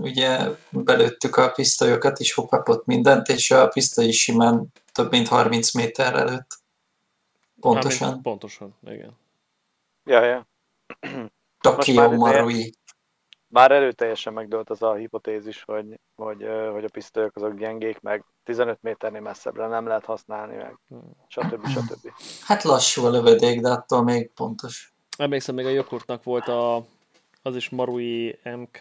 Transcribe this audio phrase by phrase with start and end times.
[0.00, 5.74] ugye belőttük a pisztolyokat is, hopapott mindent, és a pisztoly is simán több mint 30
[5.74, 6.58] méterre előtt.
[7.60, 8.00] Pontosan.
[8.00, 9.16] Mármint Pontosan, igen.
[10.04, 10.46] Ja, ja.
[11.60, 12.74] Tokyo már Marui.
[13.48, 18.78] Már előteljesen megdőlt az a hipotézis, hogy, hogy, hogy a pisztolyok azok gyengék, meg 15
[18.82, 20.78] méternél messzebbre nem lehet használni, meg
[21.28, 21.66] stb.
[21.68, 22.10] stb.
[22.46, 24.92] Hát lassú a lövedék, de attól még pontos.
[25.16, 26.84] Emlékszem, még a joghurtnak volt a,
[27.42, 28.78] az is Marui MK,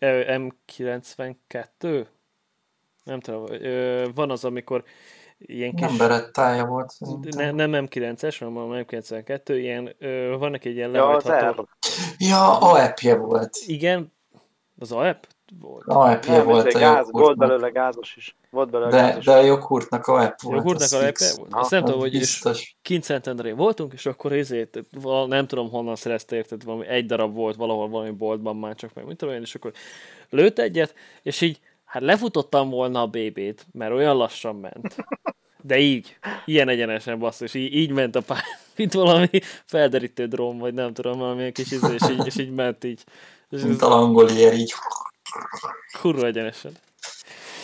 [0.00, 2.06] M92?
[3.04, 4.84] Nem tudom, ö, van az, amikor
[5.38, 5.86] ilyen kis...
[5.86, 6.92] Nem berettája volt.
[7.36, 11.68] Ne, nem M9-es, hanem a M92, ilyen, ö, van neki egy ilyen Ja, lehajtható...
[12.18, 13.56] Ja, AEP-je volt.
[13.66, 14.12] Igen,
[14.78, 15.26] az AEP
[15.60, 15.84] volt.
[15.86, 18.36] AEP-je Nem, ez volt a gáz, volt belőle gázos is.
[18.50, 20.56] Volt belőle De, gázos de a joghurtnak AEP volt.
[20.56, 21.52] Joghurtnak AEP volt?
[21.52, 22.76] Azt nem tudom, hogy biztos.
[22.82, 24.78] kint Szentendrén voltunk, és akkor ezért,
[25.26, 29.06] nem tudom honnan szerezte, érted, valami egy darab volt valahol valami boltban már csak meg,
[29.06, 29.72] mit tudom én, és akkor
[30.30, 34.96] lőtt egyet, és így, hát lefutottam volna a BB-t, mert olyan lassan ment.
[35.62, 38.42] De így, ilyen egyenesen basszus, így, így ment a pálya,
[38.76, 39.28] mint valami
[39.64, 43.04] felderítő drón, vagy nem tudom, valamilyen kis izé, és így, és így ment így.
[43.50, 44.72] És Mint a langolier így.
[46.00, 46.72] Kurva egyenesen.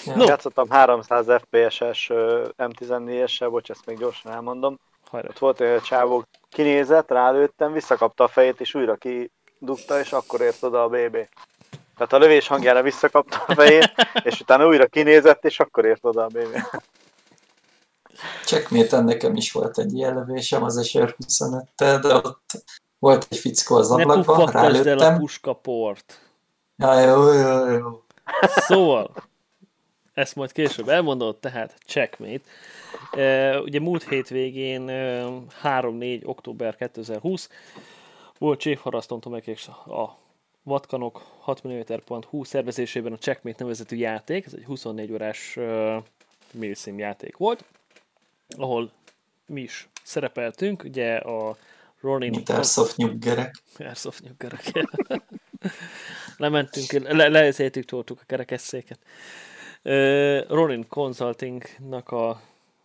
[0.04, 0.24] No.
[0.24, 4.78] Játszottam 300 FPS-es ö, M14-essel, bocs, ezt még gyorsan elmondom.
[5.10, 5.28] Hajrá.
[5.28, 10.62] Ott volt egy csávó, kinézett, rálőttem, visszakapta a fejét, és újra kidugta, és akkor ért
[10.62, 11.16] oda a BB.
[11.96, 13.92] Tehát a lövés hangjára visszakapta a fejét,
[14.28, 16.58] és utána újra kinézett, és akkor ért oda a BB.
[18.44, 22.64] Checkmate nekem is volt egy ilyen lövésem az SR 25-tel, de ott
[22.98, 25.18] volt egy fickó az Ne ablakban, puffadtasd el a rálőttem.
[25.18, 26.20] puskaport.
[26.76, 28.02] Ja, jó, jó, jó.
[28.40, 29.14] Szóval,
[30.14, 32.48] ezt majd később elmondod, tehát checkmate.
[33.12, 35.26] E, ugye múlt hétvégén e,
[35.62, 36.24] 3-4.
[36.24, 37.48] október 2020
[38.38, 40.18] volt Csévharaszton Tomek és a
[40.62, 46.02] Vatkanok 6mm.hu szervezésében a Checkmate nevezetű játék, ez egy 24 órás e,
[46.52, 47.64] milsim játék volt,
[48.56, 48.90] ahol
[49.46, 51.56] mi is szerepeltünk, ugye a
[52.00, 53.62] Ronin Mint Airsoft nyuggerek.
[53.78, 54.72] Airsoft nyuggerek.
[56.36, 57.52] Lementünk, le,
[57.84, 58.98] toltuk a kerekesszéket.
[59.84, 62.40] Uh, Ronin Consultingnak a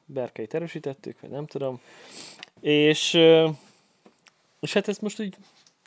[0.06, 1.82] berkeit erősítettük, vagy nem tudom.
[2.60, 3.50] És, uh,
[4.60, 5.36] és hát ezt most így,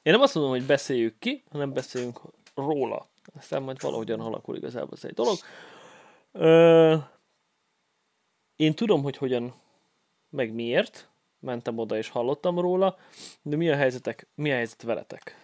[0.03, 2.21] én nem azt mondom, hogy beszéljük ki, hanem beszéljünk
[2.55, 3.09] róla.
[3.37, 5.37] Aztán majd valahogyan alakul igazából ez egy dolog.
[6.33, 7.03] Uh,
[8.57, 9.55] én tudom, hogy hogyan,
[10.29, 11.09] meg miért,
[11.39, 12.99] mentem oda és hallottam róla,
[13.43, 15.40] de mi a helyzetek, mi a helyzet veletek?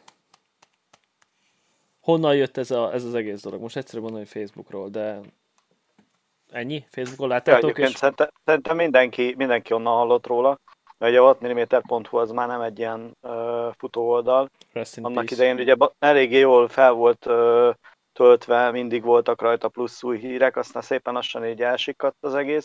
[2.06, 3.61] Honnan jött ez, a, ez az egész dolog?
[3.61, 5.21] Most egyszerűen mondom, hogy Facebookról, de
[6.50, 6.84] ennyi?
[6.91, 10.59] Facebookon Ja, láttátok, egyébként és szerintem, szerintem mindenki, mindenki onnan hallott róla.
[10.99, 14.50] Ugye a 6mm.hu az már nem egy ilyen uh, futó oldal.
[14.72, 15.34] Rest in Annak peace.
[15.34, 17.71] idején ugye eléggé jól fel volt ö,
[18.12, 22.65] töltve, mindig voltak rajta plusz új hírek, aztán szépen lassan így elsikadt az egész.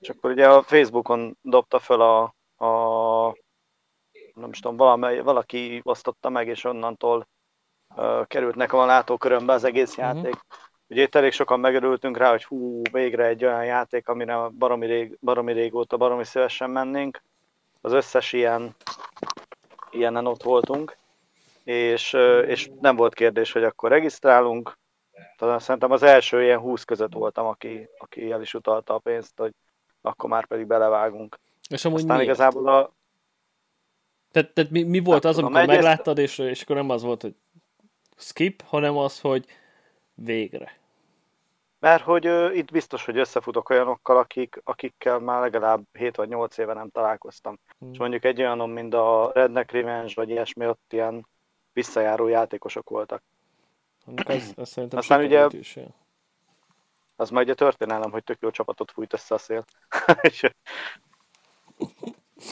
[0.00, 2.22] És akkor ugye a Facebookon dobta föl a,
[2.66, 3.36] a
[4.34, 7.26] nem is tudom, valamely, valaki osztotta meg, és onnantól
[8.26, 10.00] került nekem a látókörömbe az egész Mhm.
[10.06, 10.34] játék.
[10.88, 15.16] Ugye itt elég sokan megörültünk rá, hogy hú, végre egy olyan játék, amire baromi, rég,
[15.20, 17.22] baromi régóta, baromi szívesen mennénk.
[17.80, 18.74] Az összes ilyen,
[19.90, 20.96] ilyenen ott voltunk
[21.64, 22.12] és,
[22.46, 24.78] és nem volt kérdés, hogy akkor regisztrálunk.
[25.36, 29.38] Talán szerintem az első ilyen 20 között voltam, aki, aki el is utalta a pénzt,
[29.38, 29.52] hogy
[30.02, 31.38] akkor már pedig belevágunk.
[31.68, 32.30] És amúgy Aztán miért?
[32.32, 32.92] igazából a,
[34.30, 36.90] Tehát, tehát mi, mi volt Nem az, tudom, amikor egyrészt- megláttad, és, és akkor nem
[36.90, 37.34] az volt, hogy
[38.16, 39.44] skip, hanem az, hogy
[40.14, 40.78] végre.
[41.78, 46.58] mert hogy ö, itt biztos, hogy összefutok olyanokkal, akik, akikkel már legalább 7 vagy 8
[46.58, 47.58] éve nem találkoztam.
[47.78, 47.92] Hmm.
[47.92, 51.26] És mondjuk egy olyanom, mint a Redneck Revenge, vagy ilyesmi, ott ilyen
[51.72, 53.22] visszajáró játékosok voltak.
[54.16, 55.78] Ez, ez szerintem Aztán ugye- is.
[57.16, 59.64] Az majd a történelem, hogy tök jó csapatot fújt össze a szél.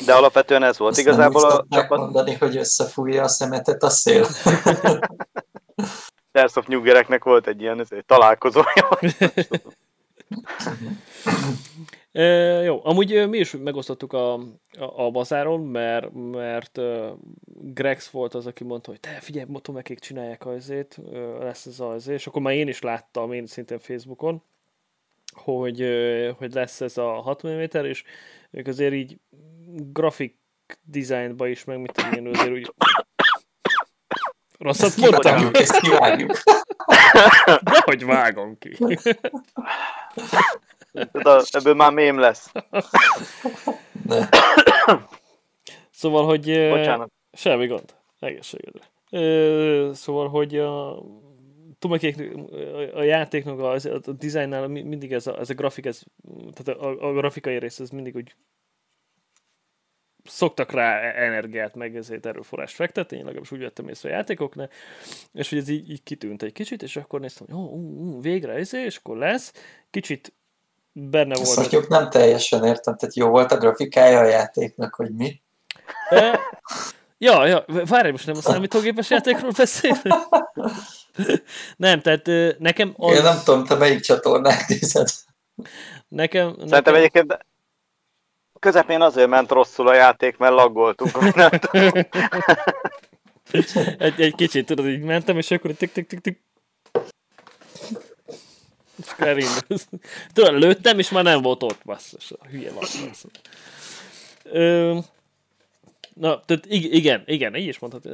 [0.06, 0.90] De alapvetően ez volt.
[0.90, 4.26] Azt Igazából a csapat, mondani, hogy összefújja a szemetet a szél.
[6.32, 8.98] Airsoft nyuggereknek volt egy ilyen ezért, találkozója.
[12.12, 12.22] E,
[12.68, 17.10] jó, amúgy mi is megosztottuk a, a, a bazáron, mert, mert uh,
[17.44, 20.98] Grex volt az, aki mondta, hogy te figyelj, motomekék csinálják azért,
[21.40, 24.42] lesz ez az, és akkor már én is láttam, én szintén Facebookon,
[25.32, 28.04] hogy, ö, hogy lesz ez a 6 mm, és
[28.50, 29.18] ők azért így
[29.74, 30.38] grafik
[30.82, 32.72] designba is, meg mit tudom én, azért úgy
[34.64, 36.42] rosszat Ezt mondtam, kivágjuk, ezt kivágjuk.
[37.70, 38.76] de hogy vágom ki.
[41.50, 42.52] Ebből már mém lesz.
[44.02, 44.28] De
[45.90, 46.68] Szóval, hogy...
[46.68, 47.10] Bocsánat.
[47.32, 47.94] Semmi gond.
[48.20, 48.82] Egészségedre.
[49.94, 51.02] Szóval, hogy a
[51.78, 52.36] Tomakék,
[52.94, 56.02] a játéknak a, a, a dizájnnál mindig ez a, ez a grafik, ez,
[56.52, 58.34] tehát a, a grafikai rész, ez mindig úgy
[60.24, 64.70] szoktak rá energiát, meg ezért erőforrást fektetni, én legalábbis úgy vettem észre a játékoknál,
[65.32, 68.52] és hogy ez így, így kitűnt egy kicsit, és akkor néztem, hogy ó, ó, végre
[68.52, 69.52] ezé, és akkor lesz.
[69.90, 70.32] Kicsit
[70.92, 71.48] benne volt.
[71.48, 75.40] Ezt mondjuk nem teljesen értem, tehát jó volt a grafikája a játéknak, hogy mi?
[76.08, 76.40] E,
[77.18, 80.10] ja, ja, várj, most nem a számítógépes játékról beszélni?
[81.76, 83.16] nem, tehát nekem az...
[83.16, 85.08] Én nem tudom, te melyik csatornát nézed.
[86.08, 86.68] Nekem, nekem...
[86.68, 87.46] Szerintem egyébként
[88.64, 91.12] közepén azért ment rosszul a játék, mert laggoltunk.
[93.98, 96.42] egy, egy kicsit, tudod, így mentem, és akkor tik tik tik tik
[100.32, 102.32] Tudod, lőttem, és már nem volt ott, basszus.
[102.50, 103.24] Hülye basszus.
[106.14, 108.10] Na, tehát igen, igen, így is mondhatni.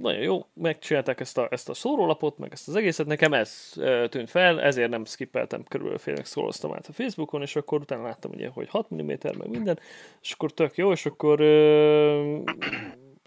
[0.00, 3.72] Nagyon jó, megcsinálták ezt a, ezt a szórólapot, meg ezt az egészet, nekem ez
[4.08, 8.30] tűnt fel, ezért nem skippeltem, körülbelül félnek szóloztam át a Facebookon, és akkor utána láttam
[8.30, 9.78] ugye, hogy 6 mm, meg minden,
[10.22, 11.40] és akkor tök jó, és akkor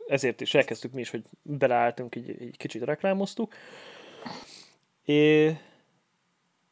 [0.08, 3.54] ezért is elkezdtük mi is, hogy beleálltunk, így, így kicsit reklámoztuk.
[5.06, 5.58] É,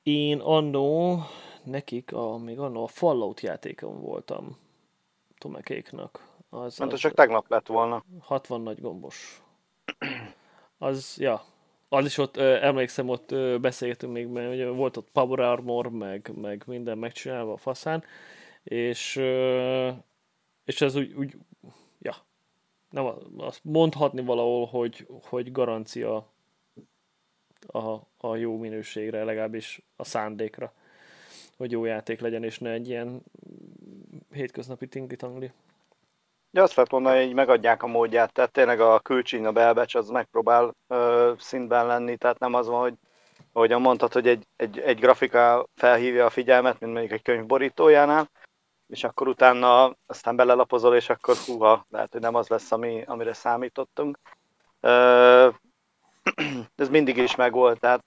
[0.03, 1.19] én annó,
[1.63, 4.57] nekik, a, még annó a Fallout játékon voltam
[5.38, 8.03] Tomekéknak az, Mert az csak tegnap lett volna.
[8.19, 9.42] 60 nagy gombos.
[10.77, 11.44] Az, ja.
[11.89, 16.63] Az is ott, emlékszem, ott beszéltünk még, mert ugye volt ott Power Armor, meg, meg
[16.65, 18.03] minden megcsinálva a faszán,
[18.63, 19.15] és,
[20.65, 21.38] és ez úgy, úgy
[22.00, 22.15] ja,
[22.89, 26.27] nem azt mondhatni valahol, hogy, hogy garancia
[27.68, 30.74] a, a jó minőségre, legalábbis a szándékra,
[31.57, 33.24] hogy jó játék legyen, és ne egy ilyen
[34.31, 35.51] hétköznapi tingli-tangli.
[36.53, 40.09] Ja, azt lehet mondani, hogy megadják a módját, tehát tényleg a külcsíny, a belbecs az
[40.09, 42.94] megpróbál ö, szintben lenni, tehát nem az van, hogy
[43.51, 48.30] ahogyan mondtad, hogy egy, egy, egy grafika felhívja a figyelmet, mint mondjuk egy könyv borítójánál,
[48.88, 53.33] és akkor utána aztán belelapozol, és akkor húha, lehet, hogy nem az lesz, ami, amire
[53.33, 54.19] számítottunk.
[54.80, 55.50] Ö,
[56.75, 58.04] ez mindig is megvolt, tehát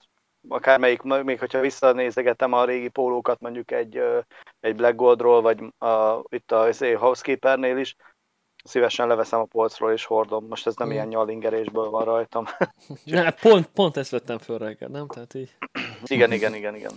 [0.49, 4.01] akármelyik, még hogyha visszanézegetem a régi pólókat, mondjuk egy,
[4.59, 7.95] egy Black Goldról, vagy a, itt a Housekeepernél is,
[8.65, 10.45] szívesen leveszem a polcról és hordom.
[10.49, 10.95] Most ez nem hmm.
[10.95, 12.45] ilyen nyalingerésből van rajtam.
[13.03, 15.07] ne, pont, pont ezt vettem föl reggel, nem?
[15.07, 15.55] Tehát így...
[16.03, 16.91] Igen, igen, igen, igen.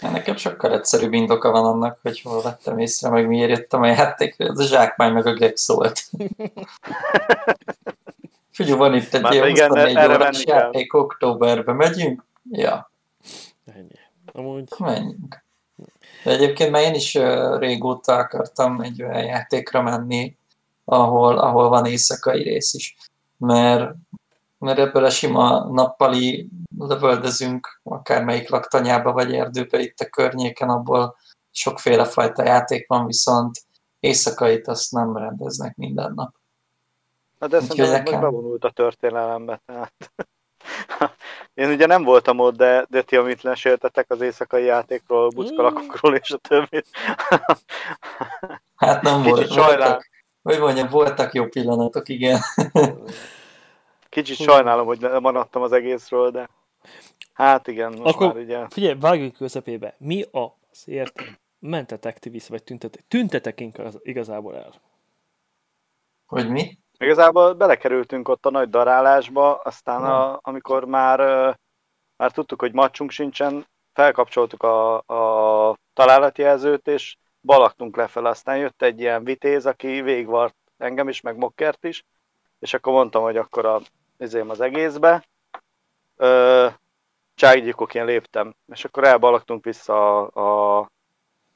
[0.00, 4.46] Nekem sokkal egyszerűbb indoka van annak, hogy hol vettem észre, meg miért jöttem a játékra.
[4.46, 6.02] Ez a zsákmány meg a Greg szólt.
[8.52, 12.24] Figyelj, van itt egy ilyen 24 órás játék, októberbe megyünk?
[12.50, 12.90] Ja.
[13.74, 13.98] Ennyi.
[14.32, 14.68] Amúgy...
[14.78, 15.44] Menjünk.
[16.24, 17.18] De egyébként már én is
[17.58, 20.36] régóta akartam egy olyan játékra menni,
[20.84, 22.96] ahol, ahol van éjszakai rész is.
[23.36, 23.94] Mert,
[24.58, 26.48] mert ebből a sima nappali
[26.78, 31.16] lövöldözünk, akármelyik laktanyába vagy erdőbe itt a környéken, abból
[31.50, 33.56] sokféle fajta játék van, viszont
[34.00, 36.34] éjszakait azt nem rendeznek minden nap.
[37.38, 38.20] Na de szerintem nekem...
[38.20, 39.92] bevonult a történelembe, tehát
[41.54, 46.30] én ugye nem voltam ott, de, de ti, amit leséltetek az éjszakai játékról, buckalakokról és
[46.30, 46.86] a többit.
[48.76, 49.54] hát nem Kicsit volt.
[49.54, 50.10] Voltak,
[50.42, 52.40] hogy mondjam, voltak jó pillanatok, igen.
[54.08, 56.48] Kicsit sajnálom, hogy maradtam az egészről, de
[57.32, 58.66] hát igen, most Akkor, már ugye...
[58.68, 59.94] Figyelj, vágjunk közepébe.
[59.98, 61.22] Mi azért
[61.58, 63.64] mentetek ti vissza, vagy tüntetek, tüntetek
[64.02, 64.72] igazából el?
[66.26, 66.78] Hogy mi?
[66.98, 71.18] Igazából belekerültünk ott a nagy darálásba, aztán a, amikor már,
[72.16, 79.00] már tudtuk, hogy macsunk sincsen, felkapcsoltuk a, a találatjelzőt, és balaktunk lefelé, aztán jött egy
[79.00, 82.04] ilyen vitéz, aki végvart engem is, meg Mokkert is,
[82.58, 83.80] és akkor mondtam, hogy akkor a,
[84.18, 85.24] izém az egészbe.
[87.34, 90.90] Cságyikok léptem, és akkor elbalaktunk vissza a, a,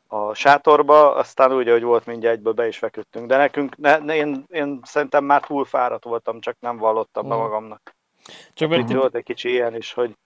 [0.06, 3.26] a sátorba, aztán úgy, hogy volt mindjárt egyből be is feküdtünk.
[3.26, 7.34] De nekünk, ne, ne, én, én szerintem már túl fáradt voltam, csak nem vallottam be
[7.34, 7.38] mm.
[7.38, 7.96] magamnak.
[8.52, 10.16] Csak mert volt egy kicsi ilyen is, hogy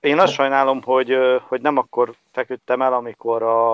[0.00, 3.72] én azt sajnálom, hogy, hogy nem akkor feküdtem el, amikor a,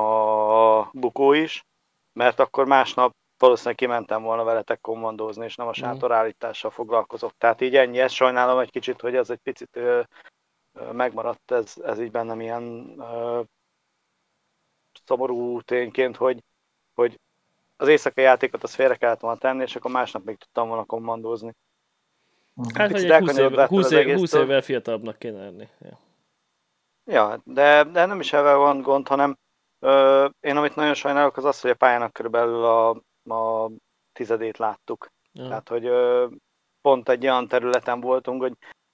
[0.00, 1.64] a bukó is,
[2.12, 7.32] mert akkor másnap valószínűleg kimentem volna veletek kommandózni, és nem a sátorállítással foglalkozok.
[7.38, 10.00] Tehát így ennyi, ezt sajnálom egy kicsit, hogy ez egy picit ö,
[10.72, 13.40] ö, megmaradt, ez, ez így bennem ilyen ö,
[15.04, 16.44] szomorú tényként, hogy,
[16.94, 17.20] hogy
[17.76, 21.54] az éjszakai játékot az félre kellett volna tenni, és akkor másnap még tudtam volna kommandózni.
[22.74, 25.68] Hát, hogy egy 20, év, 20, év, 20 évvel fiatalabbnak kéne lenni.
[25.80, 25.98] Ja.
[27.04, 29.38] Ja, de, de nem is ebben van gond, hanem
[29.78, 32.88] ö, én amit nagyon sajnálok, az az, hogy a pályának körülbelül a,
[33.34, 33.70] a
[34.12, 35.12] tizedét láttuk.
[35.32, 35.48] Ja.
[35.48, 36.26] Tehát, hogy ö,
[36.80, 38.52] pont egy olyan területen voltunk, hogy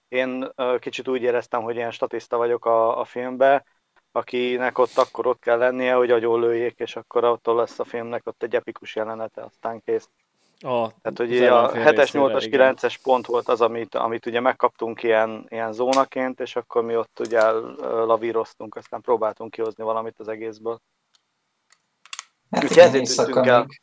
[0.09, 3.65] én ö, kicsit úgy éreztem, hogy ilyen statiszta vagyok a, a filmbe,
[4.13, 8.43] akinek ott akkor ott kell lennie, hogy agyonlőjék, és akkor attól lesz a filmnek ott
[8.43, 10.11] egy epikus jelenete, aztán kész.
[10.61, 12.77] A, Tehát, így a ellenfél 7-es, részére, 8-as, igen.
[12.77, 17.21] 9-es pont volt az, amit, amit ugye megkaptunk ilyen, ilyen zónaként, és akkor mi ott
[17.21, 20.81] ugye lavíroztunk, aztán próbáltunk kihozni valamit az egészből.
[22.51, 23.61] Hát Úgyhogy ezért éjszaka el.
[23.61, 23.83] még,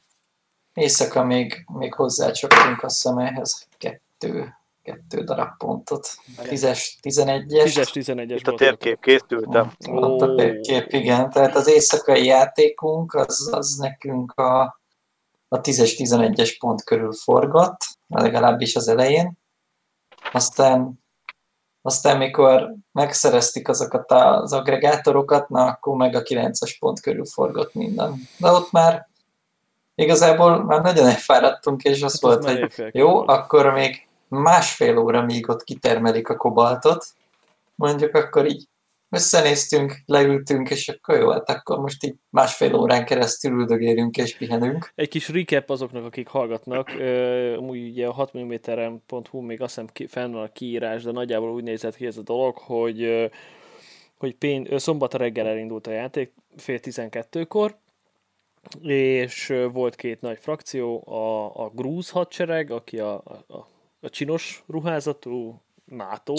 [0.73, 6.07] éjszaka még, még hozzácsaptunk azt hiszem ehhez kettő, kettő darab pontot.
[6.37, 7.45] 10-es, 11-es.
[7.49, 9.71] 10-es, 11-es Itt a térkép készültem.
[9.85, 11.29] Ott a térkép, igen.
[11.29, 14.81] Tehát az éjszakai játékunk, az, az nekünk a,
[15.53, 19.38] a 10-es, 11-es pont körül forgott, legalábbis az elején.
[20.31, 21.03] Aztán,
[21.81, 28.15] aztán mikor megszereztük azokat az agregátorokat, na akkor meg a 9-es pont körül forgott minden.
[28.38, 29.07] De ott már
[29.95, 34.98] igazából már nagyon elfáradtunk, és azt Hát az volt, már hogy jó, akkor még másfél
[34.98, 37.05] óra, míg ott kitermelik a kobaltot.
[37.75, 38.67] Mondjuk akkor így
[39.13, 44.91] összenéztünk, leültünk, és akkor jó, hát akkor most így másfél órán keresztül üldögélünk és pihenünk.
[44.96, 46.89] Egy kis recap azoknak, akik hallgatnak.
[47.58, 51.96] Amúgy ugye a 6mm.hu még azt hiszem fenn van a kiírás, de nagyjából úgy nézett
[51.96, 53.29] ki ez a dolog, hogy,
[54.17, 57.77] hogy pén, ö, szombat reggel elindult a játék, fél 12-kor,
[58.82, 63.67] és volt két nagy frakció, a, a grúz hadsereg, aki a, a, a,
[64.00, 66.34] a csinos ruházatú NATO,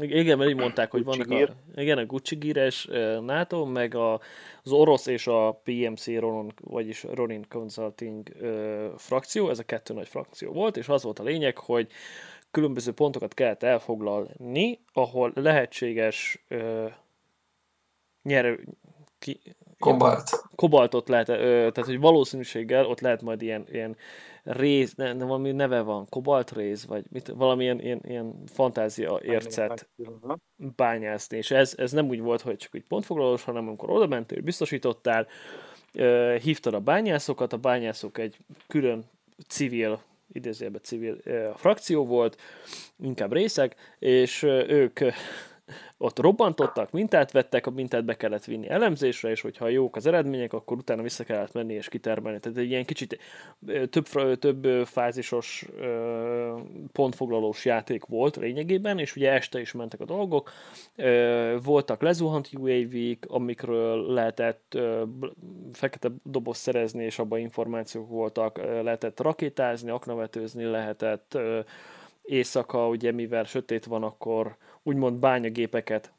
[0.00, 2.88] igen, mert így mondták, hogy vannak a, Gucci igen, a Gucci gíres
[3.20, 4.20] NATO, meg a,
[4.62, 10.08] az orosz és a PMC Ronin, vagyis Ronin Consulting ö, frakció, ez a kettő nagy
[10.08, 11.90] frakció volt, és az volt a lényeg, hogy
[12.50, 16.86] különböző pontokat kellett elfoglalni, ahol lehetséges ö,
[18.22, 18.58] nyer,
[19.18, 19.40] ki,
[19.78, 20.30] Kobalt.
[20.54, 21.34] kobaltot lehet, ö,
[21.72, 23.96] tehát hogy valószínűséggel ott lehet majd ilyen, ilyen
[24.44, 29.90] réz, ne, ne, valami neve van, kobalt réz, vagy mit, valamilyen ilyen, ilyen fantázia ércet
[30.76, 34.40] bányászni, és ez, ez nem úgy volt, hogy csak egy pontfoglalós, hanem amikor oda mentél,
[34.40, 35.26] biztosítottál,
[36.42, 39.04] hívtad a bányászokat, a bányászok egy külön
[39.48, 42.40] civil, idézőjelben civil ö, frakció volt,
[43.02, 45.00] inkább részeg, és ö, ők
[46.02, 50.52] ott robbantottak, mintát vettek, a mintát be kellett vinni elemzésre, és hogyha jók az eredmények,
[50.52, 52.38] akkor utána vissza kellett menni és kitermelni.
[52.40, 53.18] Tehát egy ilyen kicsit
[53.90, 55.66] több, több fázisos
[56.92, 60.50] pontfoglalós játék volt lényegében, és ugye este is mentek a dolgok.
[61.62, 64.78] Voltak lezuhant UAV-k, amikről lehetett
[65.72, 71.38] fekete doboz szerezni, és abban információk voltak, lehetett rakétázni, aknavetőzni, lehetett
[72.22, 76.12] éjszaka, ugye mivel sötét van, akkor úgymond bányagépeket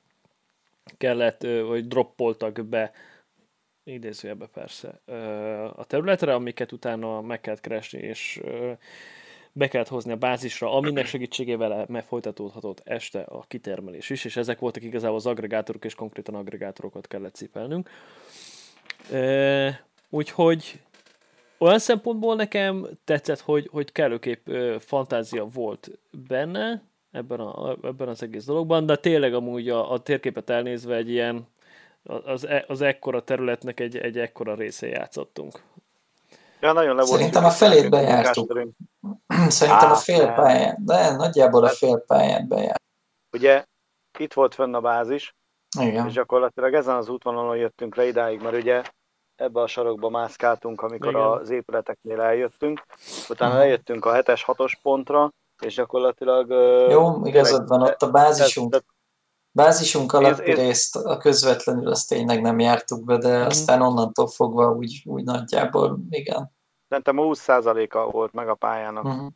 [0.97, 2.91] kellett, vagy droppoltak be,
[3.83, 5.01] idézőjelbe persze,
[5.75, 8.41] a területre, amiket utána meg kellett keresni, és
[9.51, 14.59] be kellett hozni a bázisra, aminek segítségével meg folytatódhatott este a kitermelés is, és ezek
[14.59, 17.89] voltak igazából az agregátorok, és konkrétan agregátorokat kellett cipelnünk.
[20.09, 20.81] Úgyhogy
[21.57, 25.91] olyan szempontból nekem tetszett, hogy, hogy kellőképp fantázia volt
[26.27, 26.81] benne
[27.13, 31.47] ebben, a, ebben az egész dologban, de tényleg amúgy a, a térképet elnézve egy ilyen
[32.03, 35.61] az, e- az ekkora területnek egy, egy ekkora része játszottunk.
[36.59, 38.59] Ja, nagyon le Szerintem a felét bejártuk.
[39.47, 40.33] Szerintem a Á, fél nem.
[40.35, 42.81] pályán, de nagyjából a fél pályán bejárt.
[43.31, 43.63] Ugye
[44.19, 45.35] itt volt fönn a bázis,
[45.79, 46.07] Igen.
[46.07, 48.81] és gyakorlatilag ezen az útvonalon jöttünk le idáig, mert ugye
[49.35, 51.21] ebbe a sarokba mászkáltunk, amikor Igen.
[51.21, 52.85] az épületeknél eljöttünk.
[53.29, 55.31] Utána eljöttünk a 7-es, 6-os pontra,
[55.65, 56.49] és gyakorlatilag...
[56.91, 58.83] Jó, igazad van, ott a bázisunk,
[59.51, 63.45] bázisunk alatti ez- részt a közvetlenül azt tényleg nem jártuk be, de Mhm.
[63.47, 66.51] aztán onnantól fogva úgy, úgy nagyjából, igen.
[66.89, 69.31] Szerintem a 20%-a volt meg a pályának.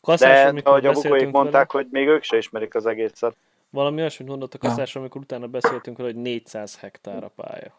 [0.00, 3.36] Kasszásról, De ahogy a bukóik vele, mondták, hogy még ők se ismerik az egészet.
[3.70, 4.68] valami olyasmit mondott a Ja.
[4.68, 7.72] kasszásról, amikor utána beszéltünk vele, hogy 400 hektár a pálya.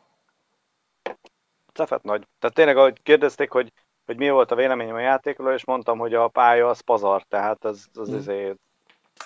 [1.73, 2.27] Cefet nagy.
[2.39, 3.71] Tehát tényleg, ahogy kérdezték, hogy,
[4.05, 7.65] hogy mi volt a véleményem a játékról, és mondtam, hogy a pálya az pazar, tehát
[7.65, 8.17] az, az Mhm.
[8.17, 8.55] izé,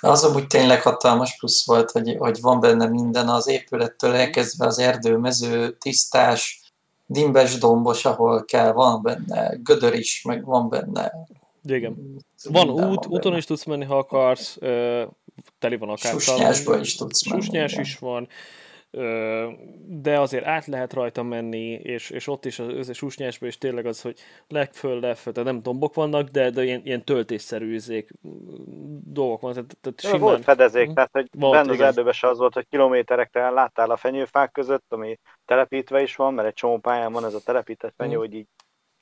[0.01, 4.79] Az amúgy tényleg hatalmas plusz volt, hogy, hogy van benne minden az épülettől elkezdve az
[4.79, 6.62] erdő, mező, tisztás,
[7.05, 11.13] dimbes dombos, ahol kell, van benne gödör is, meg van benne.
[11.63, 12.15] Igen.
[12.50, 13.38] Van út, úton benne.
[13.38, 14.57] is tudsz menni, ha akarsz,
[15.60, 18.27] teli van akár Susnyásba szalon- is tudsz menni, Susnyás is van,
[19.88, 23.86] de azért át lehet rajta menni, és, és ott is az összes susnyásban is tényleg
[23.86, 28.32] az, hogy legföl, leföl, tehát nem dombok vannak, de, de ilyen, ilyen töltésszerű izék, mm,
[29.03, 30.20] dolgok van, tehát, tehát simán.
[30.20, 30.94] Volt fedezék, Mhm.
[30.96, 34.86] tehát hogy Volt, bent az erdőben se az volt, hogy kilométerekre láttál a fenyőfák között,
[34.89, 38.20] ami telepítve is van, mert egy csomó pályán van ez a telepített fenyő, Mhm.
[38.20, 38.48] hogy így,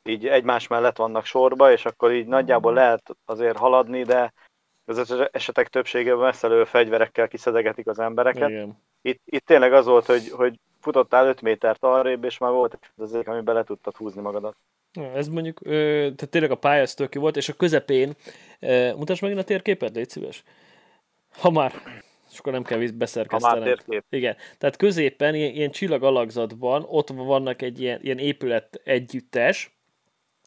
[0.09, 4.33] így egymás mellett vannak sorba, és akkor így nagyjából lehet azért haladni, de
[4.85, 8.49] az esetek többségében messzelő fegyverekkel kiszedegetik az embereket.
[8.49, 8.77] Igen.
[9.01, 12.89] Itt, itt tényleg az volt, hogy, hogy futottál 5 métert arrébb, és már volt egy
[12.95, 14.55] fedezék, ami bele tudtad húzni magadat.
[15.15, 18.13] Ez mondjuk, tehát tényleg a pálya tök jó volt, és a közepén,
[18.95, 20.43] mutasd meg a térképet, légy szíves.
[21.39, 21.73] Ha már,
[22.31, 23.63] és akkor nem kell Ha már beszerkesztenem.
[23.63, 24.03] térkép.
[24.09, 29.74] Igen, tehát középen, ilyen, ilyen csillag alakzatban, ott vannak egy ilyen, ilyen épület együttes,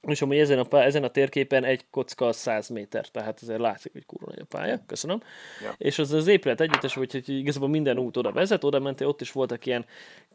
[0.00, 3.60] és amúgy ezen a, pá- ezen a térképen egy kocka az 100 méter, tehát azért
[3.60, 5.22] látszik, hogy kurva nagy a pálya, köszönöm.
[5.62, 5.74] Ja.
[5.78, 9.32] És az az épület együttes, hogy, igazából minden út oda vezet, oda mentél, ott is
[9.32, 9.86] voltak ilyen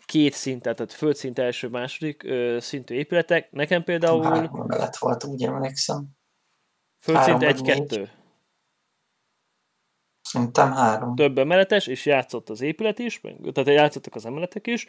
[0.06, 3.52] két szintet, tehát földszint, első, második ö, szintű épületek.
[3.52, 6.06] Nekem például Három emelet volt, úgy emlékszem.
[7.00, 8.10] földszint egy-kettő.
[10.22, 11.16] Szerintem három.
[11.16, 13.22] több emeletes, és játszott az épület is,
[13.54, 14.88] tehát játszottak az emeletek is.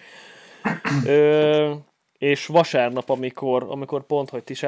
[1.05, 1.75] Ö,
[2.19, 4.63] és vasárnap, amikor, amikor pont, hogy ti is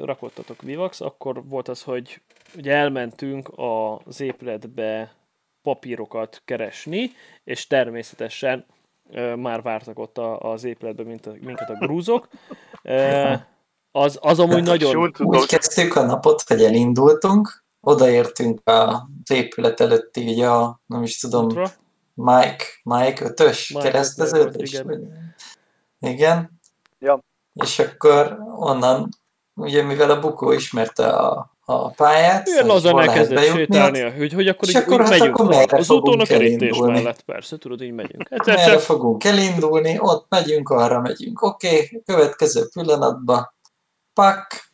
[0.00, 2.20] rakottatok Vivax, akkor volt az, hogy
[2.56, 5.14] ugye elmentünk az épületbe
[5.62, 7.10] papírokat keresni,
[7.44, 8.66] és természetesen
[9.10, 12.28] ö, már vártak ott a, az épületben mint a, minket a grúzok.
[12.82, 13.32] Ö,
[13.90, 15.12] az, az amúgy nagyon...
[15.18, 21.48] Úgy kezdtük a napot, hogy elindultunk, odaértünk az épület előtti, ugye a, nem is tudom.
[22.14, 24.82] Mike, Mike ötös Mike kereszteződés.
[26.06, 26.60] Igen.
[26.98, 27.20] Ja.
[27.52, 29.08] És akkor onnan,
[29.54, 33.74] ugye mivel a bukó ismerte a, a pályát, Ilyen és lazán hol lehet elkezdett bejutni,
[33.74, 36.24] sétálni, hogy, hogy akkor És így, akkor úgy hát megyünk akkor merre Az úton a
[36.24, 36.92] fogunk kerítés elindulni?
[36.92, 38.26] mellett, persze, tudod, így megyünk.
[38.30, 41.42] Egyszer merre csak fogunk elindulni, ott megyünk, arra megyünk.
[41.42, 43.54] Oké, okay, következő pillanatban,
[44.12, 44.70] pak,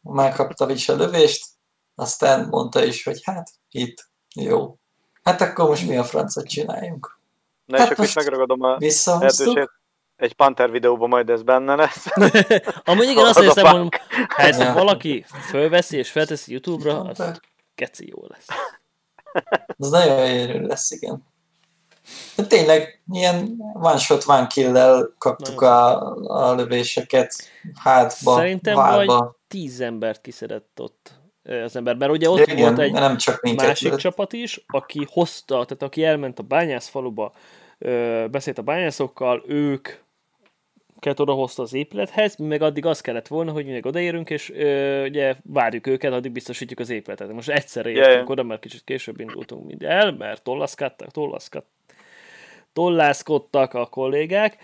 [0.00, 1.46] megkapta is a lövést,
[1.94, 4.76] aztán mondta is, hogy hát itt, jó.
[5.22, 7.18] Hát akkor most mi a francot csináljunk?
[7.64, 9.70] Na és Hát akkor is megragadom a lehetőséget.
[10.18, 12.06] Egy Panther videóban majd ez benne lesz.
[12.84, 13.88] Amúgy igen, Az azt hiszem, hogy
[14.28, 14.72] ha ezt Ja.
[14.72, 17.40] valaki fölveszi és felteszi YouTube-ra, az
[17.74, 18.46] keci jó lesz.
[19.78, 21.26] az nagyon érő lesz, igen.
[22.36, 27.34] De tényleg ilyen one shot, one kill-lel kaptuk a, a lövéseket
[27.80, 29.36] hátba, Szerintem válba.
[29.48, 31.12] Tíz embert kiszedett ott
[31.64, 33.66] az ember, mert ugye ott Igen, volt egy nem csak minket.
[33.66, 33.98] másik lőtt.
[33.98, 37.32] csapat is, aki hozta, tehát aki elment a bányászfaluba,
[38.30, 39.88] beszélt a bányászokkal, ők
[40.98, 44.50] kellett odahozta az épülethez, mi meg addig az kellett volna, hogy mi meg odaérünk, és
[44.50, 47.32] ö, ugye várjuk őket, addig biztosítjuk az épületet.
[47.32, 48.32] Most egyszerre értünk ja.
[48.32, 51.64] oda, mert kicsit később indultunk mind el, mert tollaszkadtak, tollaszkad,
[52.72, 54.56] tollászkodtak a kollégák.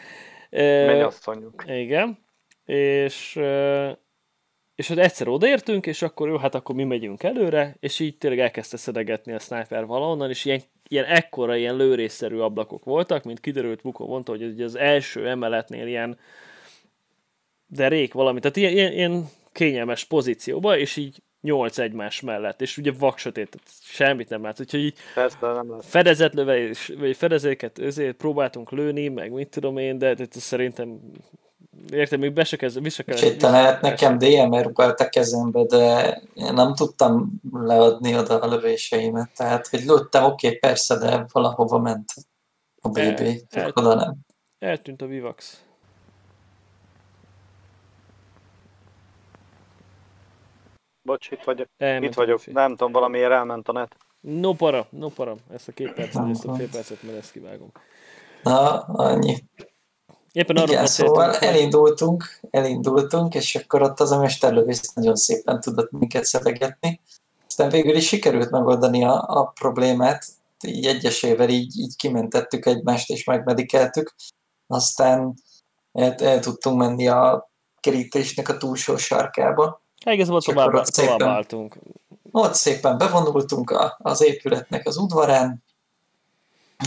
[0.50, 1.64] Mennyasszonyuk.
[1.66, 2.18] igen.
[2.64, 3.90] És, ö,
[4.74, 8.40] és hogy egyszer odaértünk, és akkor jó, hát akkor mi megyünk előre, és így tényleg
[8.40, 13.82] elkezdte szedegetni a sniper valahonnan, és ilyen, ilyen ekkora, ilyen lőrészszerű ablakok voltak, mint kiderült,
[13.82, 16.18] Bukó mondta, hogy ugye az első emeletnél ilyen
[17.66, 22.92] derék valami, tehát ilyen, ilyen, ilyen kényelmes pozícióba, és így nyolc egymás mellett, és ugye
[22.98, 25.88] vaksötét, semmit nem látsz, úgyhogy így Persze, nem lesz.
[25.88, 31.00] fedezetlövés, vagy fedezéket ezért próbáltunk lőni, meg mit tudom én, de, de szerintem
[31.92, 33.40] értem, még be se kezd, vissza kellett.
[33.40, 39.30] lehet nekem DMR rúgált a kezembe, de én nem tudtam leadni oda a lövéseimet.
[39.36, 42.12] Tehát, hogy lőttem, oké, okay, persze, de valahova ment
[42.80, 44.16] a BB, El- el, el- oda nem.
[44.58, 45.64] Eltűnt a Vivax.
[51.02, 51.68] Bocs, itt vagyok.
[51.76, 52.46] Elment Itt vagyok.
[52.46, 53.96] Nem tudom, valamiért elment a net.
[54.20, 55.36] No para, no para.
[55.52, 57.70] Ezt a két percet, ezt a fél percet, mert ezt kivágom.
[58.42, 59.36] Na, annyi.
[60.34, 65.60] Éppen arról Igen, beszéltünk, szóval elindultunk, elindultunk, és akkor ott az a mesterlövész nagyon szépen
[65.60, 67.00] tudott minket szedegetni.
[67.46, 70.26] Aztán végül is sikerült megoldani a, a problémát,
[70.66, 74.14] így egyesével így, így kimentettük egymást és megmedikeltük.
[74.66, 75.34] Aztán
[75.92, 79.82] el, el tudtunk menni a kerítésnek a túlsó sarkába.
[80.04, 81.76] Hát igazából tovább, ott szépen- tovább álltunk.
[82.30, 85.64] Ott szépen bevonultunk a, az épületnek az udvarán,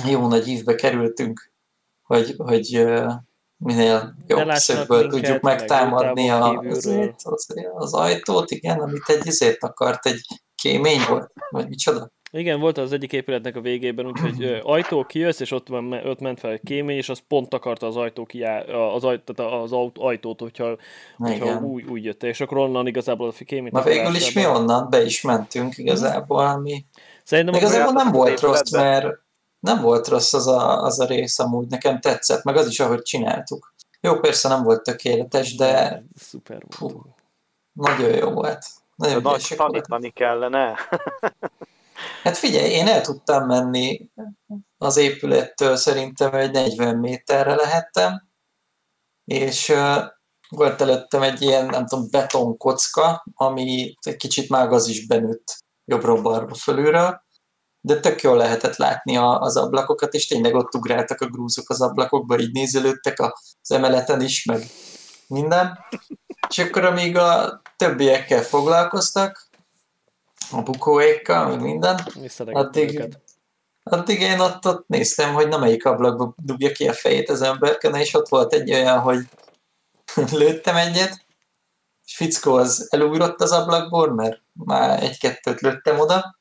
[0.05, 1.51] jó nagy ívbe kerültünk,
[2.03, 2.87] hogy, hogy
[3.57, 7.15] minél jobb szögből tudjuk meg megtámadni a, kívülről.
[7.23, 10.21] azért, az, ajtót, igen, amit egy izért akart, egy
[10.55, 12.11] kémény volt, vagy micsoda.
[12.31, 16.19] Igen, volt az egyik épületnek a végében, úgyhogy ö, ajtó kijössz, és ott, van, ott
[16.19, 19.71] ment fel egy kémény, és az pont akarta az ajtó kijá, az, aj, tehát az
[19.93, 20.77] ajtót, hogyha,
[21.17, 21.63] hogyha Igen.
[21.63, 25.03] úgy, úgy jött, és akkor onnan igazából a kéményt Na végül is mi onnan be
[25.03, 26.85] is mentünk igazából, ami
[27.23, 29.05] Szerintem igazából nem volt rossz, mert
[29.67, 33.01] nem volt rossz az a, az a rész, amúgy nekem tetszett, meg az is, ahogy
[33.01, 33.73] csináltuk.
[34.01, 37.05] Jó, persze nem volt tökéletes, de Szuper volt.
[37.71, 38.65] nagyon jó volt.
[38.95, 40.75] Nagyon nagy tanítani kellene.
[42.23, 44.09] Hát figyelj, én el tudtam menni
[44.77, 48.27] az épülettől szerintem egy 40 méterre lehettem,
[49.25, 50.03] és uh,
[50.49, 55.57] volt előttem egy ilyen, nem tudom, betonkocka, ami egy kicsit már az is benőtt.
[55.85, 57.21] jobbról-balra fölülről,
[57.81, 61.81] de tök jól lehetett látni a, az ablakokat, és tényleg ott ugráltak a grúzok az
[61.81, 64.63] ablakokba, így nézelődtek az emeleten is, meg
[65.27, 65.79] minden.
[66.49, 69.47] És akkor amíg a többiekkel foglalkoztak,
[70.51, 71.99] a bukóékkal, meg minden,
[72.37, 73.17] addig,
[73.83, 77.95] addig én ott, ott néztem, hogy na melyik ablakba dugja ki a fejét az emberken,
[77.95, 79.19] és ott volt egy olyan, hogy
[80.31, 81.25] lőttem egyet,
[82.05, 86.36] és Fickó az elugrott az ablakból, mert már egy-kettőt lőttem oda,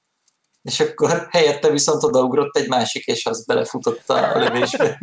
[0.66, 4.98] és akkor helyette viszont odaugrott egy másik, és az belefutott a lövésbe.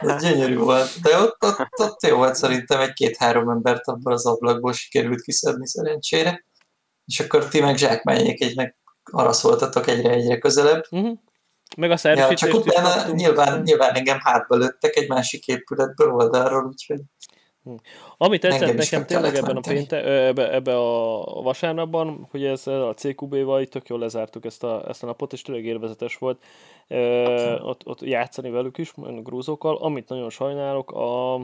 [0.00, 1.00] Ez gyönyörű volt.
[1.02, 6.44] De ott, ott, ott jó volt szerintem egy-két-három embert abban az ablakból sikerült kiszedni szerencsére.
[7.04, 8.76] És akkor ti meg zsákmányék egynek
[9.10, 10.84] araszoltatok egyre-egyre közelebb.
[10.90, 11.18] Uh-huh.
[11.76, 16.64] Meg a szerűsítést ja, Csak utána nyilván, nyilván engem hátba lőttek egy másik épületből oldalról,
[16.64, 17.00] úgyhogy.
[18.16, 23.66] Ami tetszett nekem tényleg ebben a, pénte, ebbe, ebbe a vasárnapban, hogy ez a CQB-val
[23.66, 26.42] tök jól lezártuk ezt a, ezt a napot, és tényleg élvezetes volt
[26.88, 26.98] e,
[27.62, 29.76] ott, ott játszani velük is, a grúzókkal.
[29.76, 31.34] Amit nagyon sajnálok, a,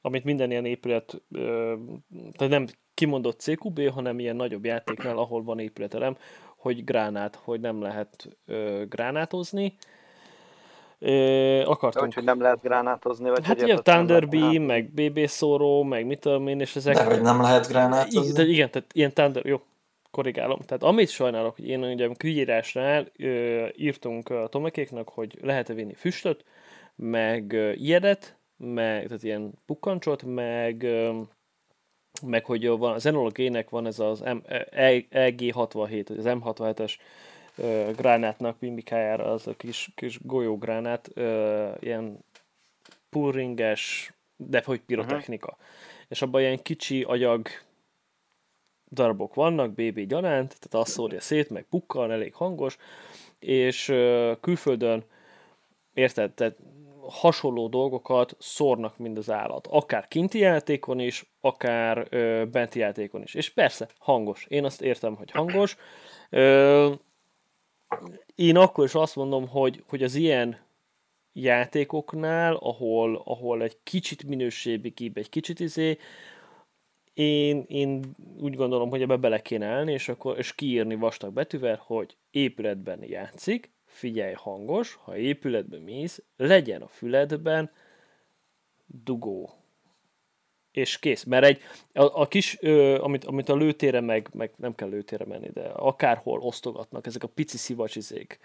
[0.00, 1.40] amit minden ilyen épület, e,
[2.32, 6.16] tehát nem kimondott CQB, hanem ilyen nagyobb játéknál, ahol van épületelem,
[6.56, 9.74] hogy gránát, hogy nem lehet e, gránátozni,
[11.64, 12.06] Akartunk.
[12.06, 16.18] Úgy, hogy nem lehet gránátozni, vagy Hát ugye Thunder Beam, meg BB Szóró, meg mit
[16.20, 16.94] tudom én, és ezek...
[16.94, 18.20] De hogy nem lehet gránátozni.
[18.20, 19.60] Igen, tehát, igen, tehát ilyen Thunder, jó,
[20.10, 20.58] korrigálom.
[20.58, 26.44] Tehát amit sajnálok, hogy én ugye kiírásnál ö, írtunk a Tomekéknak, hogy lehet-e vinni füstöt,
[26.96, 31.20] meg ö, ilyedet, meg, tehát ilyen pukkancsot, meg ö,
[32.26, 36.94] meg hogy van, az Enola G-nek van ez az EG67, az M67-es
[37.96, 41.10] gránátnak mimikájára az a kis, kis golyógránát,
[41.80, 42.18] ilyen
[43.10, 45.50] pulringes, de hogy pirotechnika.
[45.52, 45.66] Uh-huh.
[46.08, 47.48] És abban ilyen kicsi agyag
[48.90, 52.76] darabok vannak, BB gyanánt, tehát azt szórja szét, meg pukkan, elég hangos,
[53.38, 53.84] és
[54.40, 55.04] külföldön,
[55.94, 56.56] érted, tehát
[57.08, 59.66] hasonló dolgokat szórnak mind az állat.
[59.70, 63.34] Akár kinti játékon is, akár ö, benti játékon is.
[63.34, 64.46] És persze, hangos.
[64.48, 65.76] Én azt értem, hogy hangos.
[66.30, 66.92] Ö,
[68.34, 70.56] én akkor is azt mondom, hogy, hogy az ilyen
[71.32, 75.98] játékoknál, ahol, ahol egy kicsit minőségi egy kicsit izé,
[77.14, 81.82] én, én úgy gondolom, hogy ebbe bele kéne állni, és, akkor, és kiírni vastag betűvel,
[81.86, 87.70] hogy épületben játszik, figyelj hangos, ha épületben mész, legyen a füledben
[88.86, 89.61] dugó
[90.72, 91.24] és kész.
[91.24, 91.60] Mert egy,
[91.92, 95.62] a, a kis, ö, amit, amit a lőtére meg, meg nem kell lőtére menni, de
[95.62, 98.38] akárhol osztogatnak, ezek a pici szivacsizék.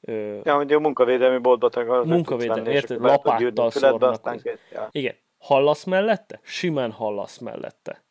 [0.00, 3.00] Ö, ja, hogy a munkavédelmi boltba Munkavédelmi, érted?
[3.00, 4.40] Lapáttal szórnak.
[4.72, 4.88] Ja.
[4.90, 5.14] Igen.
[5.38, 6.40] Hallasz mellette?
[6.42, 8.02] Simán hallasz mellette.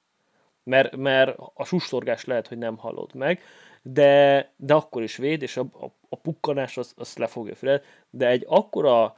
[0.63, 3.41] Mert, mert a sustorgás lehet, hogy nem hallod meg,
[3.81, 8.27] de, de akkor is véd, és a, a, a pukkanás az, az lefogja füled, de
[8.27, 9.15] egy akkora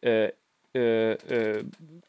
[0.00, 0.26] ö,
[0.72, 1.60] ö, ö,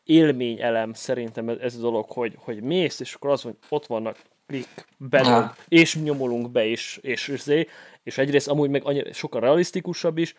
[0.03, 4.87] élményelem szerintem ez a dolog, hogy, hogy mész, és akkor az, hogy ott vannak klik
[4.97, 7.65] belül, és nyomolunk be, és, és, és,
[8.03, 10.35] és egyrészt amúgy meg annyira, sokkal realisztikusabb is,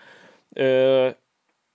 [0.52, 1.08] ö,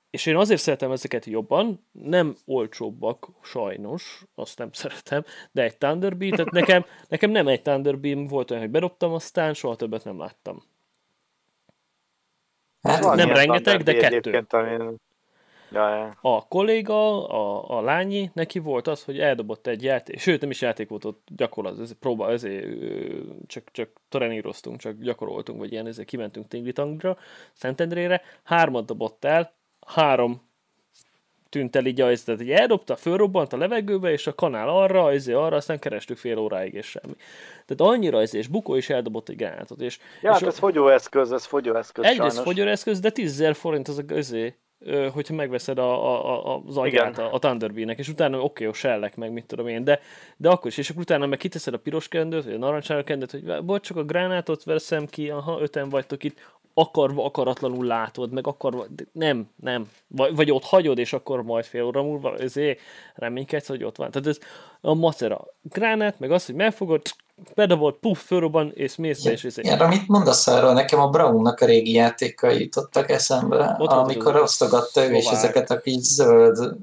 [0.10, 6.32] és én azért szeretem ezeket jobban, nem olcsóbbak, sajnos, azt nem szeretem, de egy Thunderbeam,
[6.32, 10.64] tehát nekem, nekem nem egy Thunderbeam volt olyan, hogy bedobtam, aztán soha többet nem láttam.
[12.82, 14.46] Hát, nem rengeteg, de kettő.
[14.50, 15.00] Amin
[15.72, 16.14] Ja, ja.
[16.22, 20.62] A kolléga, a, a lányi, neki volt az, hogy eldobott egy játék, sőt nem is
[20.62, 22.68] játék volt ott gyakorlat, ez, próba, ezért
[23.48, 27.18] csak, csak treníroztunk, csak gyakoroltunk, vagy ilyen, ezért kimentünk Tinglitangra,
[27.54, 29.54] Szentendrére, hármat dobott el,
[29.88, 30.48] három
[31.50, 35.38] tűnt el így az, tehát így eldobta, fölrobbant a levegőbe, és a kanál arra, ezért
[35.38, 37.14] arra, aztán kerestük fél óráig, és semmi.
[37.66, 39.82] Tehát annyira ez, és Bukó is eldobott egy gránátot.
[39.82, 43.98] És, ja, és hát ez fogyóeszköz, ez fogyóeszköz Egy, ez fogyóeszköz, de 10 forint az
[43.98, 44.56] a, azért
[45.14, 49.16] hogyha megveszed a, a, a, az agyát a, a Thunderbee-nek, és utána oké, okay, sellek
[49.16, 50.00] meg, mit tudom én, de,
[50.38, 53.32] de akkor is, és akkor utána meg kiteszed a piros kendőt, vagy a narancsárga kendőt,
[53.32, 56.40] hogy bocs, csak a gránátot veszem ki, aha, öten vagytok itt,
[56.74, 59.90] akarva, akaratlanul látod, meg akarva, nem, nem.
[60.08, 62.80] Vagy, vagy ott hagyod, és akkor majd fél óra múlva ezért
[63.16, 64.12] reménykedsz, hogy ott van.
[64.12, 64.40] Tehát ez
[64.82, 65.46] a macera.
[65.62, 67.02] Gránát, meg az, hogy megfogod,
[67.56, 71.60] bedobolt, puff, fölrobban, és mész be, és ez Igen, amit mondasz arról, nekem a Brownnak
[71.60, 76.78] a régi játékai jutottak eszembe, Ott amikor osztogatta ő, és ezeket a kis zöld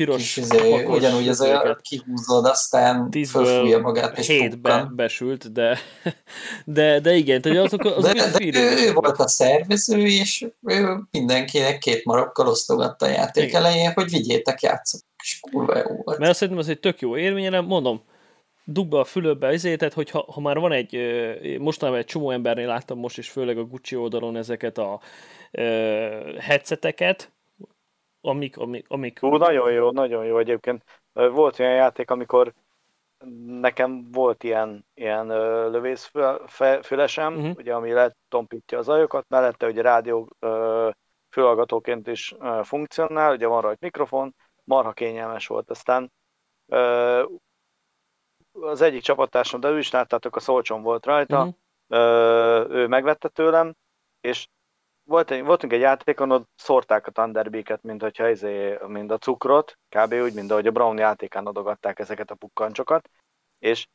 [0.00, 5.78] piros izé, ugyanúgy az olyan kihúzod, aztán fölfújja magát és hétbe besült, de,
[6.64, 11.00] de, de igen, tehát azok, azok de, de ő, ő volt a szervező, és ő
[11.10, 13.64] mindenkinek két marokkal osztogatta a játék igen.
[13.64, 16.18] elején, hogy vigyétek, játszok, és kurva jó volt.
[16.18, 18.02] Mert azt szerintem az egy tök jó élmény, mondom,
[18.72, 20.96] dug be a fülöbbe azért, tehát hogyha ha már van egy,
[21.58, 25.00] mostanában egy csomó embernél láttam most is, főleg a Gucci oldalon ezeket a
[26.38, 27.32] headseteket,
[28.20, 29.20] amik, amik, amik...
[29.20, 30.84] Hú, nagyon jó, nagyon jó egyébként.
[31.12, 32.52] Volt olyan játék, amikor
[33.46, 35.26] nekem volt ilyen, ilyen
[35.70, 37.56] lövészfülesem, uh-huh.
[37.56, 40.28] ugye, ami letompítja az ajokat, mellette ugye rádió
[41.30, 45.70] fülhallgatóként is funkcionál, ugye van rajta mikrofon, marha kényelmes volt.
[45.70, 46.12] Aztán
[48.52, 52.70] az egyik csapattársam, de ő is láttátok, a Szolcson volt rajta, uh-huh.
[52.70, 53.74] ő megvette tőlem,
[54.20, 54.48] és
[55.04, 59.78] volt egy, voltunk egy játékon, ott szórták a Thunderbeak-et, mint hogyha izé, mind a cukrot,
[59.96, 60.12] kb.
[60.12, 63.10] úgy, mint ahogy a Brown játékán adogatták ezeket a pukkancsokat,
[63.58, 63.86] és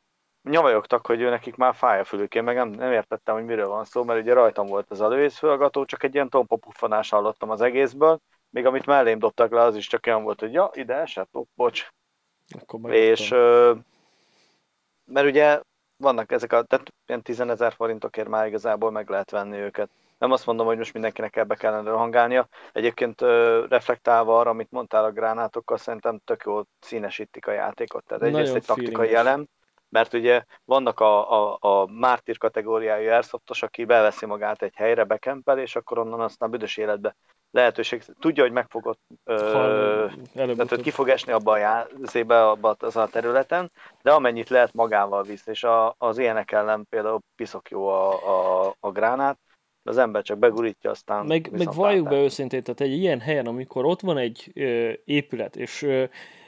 [0.42, 2.34] nyavajogtak, hogy ő nekik már fáj a fülük.
[2.34, 5.08] Én meg nem, nem értettem, hogy miről van szó, mert ugye rajtam volt az a
[5.08, 9.76] lővészfülgató, csak egy ilyen tompa puffanás hallottam az egészből, még amit mellém dobtak le, az
[9.76, 11.88] is csak olyan volt, hogy ja, ide esett, oh, bocs.
[12.60, 13.34] Akkor és
[15.06, 15.60] mert ugye
[15.96, 19.90] vannak ezek a, tehát ilyen 10 ezer forintokért már igazából meg lehet venni őket.
[20.18, 22.48] Nem azt mondom, hogy most mindenkinek ebbe kellene hangálnia.
[22.72, 23.20] Egyébként
[23.68, 28.04] reflektálva arra, amit mondtál a gránátokkal, szerintem tök jól színesítik a játékot.
[28.04, 29.46] Tehát egyrészt egy taktikai elem,
[29.88, 35.58] mert ugye vannak a, a, a mártír kategóriájú airsoftos, aki beveszi magát egy helyre, bekempel,
[35.58, 37.16] és akkor onnan aztán büdös életbe
[37.56, 42.76] lehetőség, tudja, hogy meg fogod, ö, tehát hogy ki fog esni abba a jázébe, abba
[42.78, 43.70] az a területen,
[44.02, 48.12] de amennyit lehet magával visz, és a, az ilyenek ellen például piszok jó a,
[48.66, 49.38] a, a gránát,
[49.82, 53.84] az ember csak begurítja, aztán Meg, meg valljuk be őszintén, tehát egy ilyen helyen, amikor
[53.84, 56.04] ott van egy ö, épület, és, ö,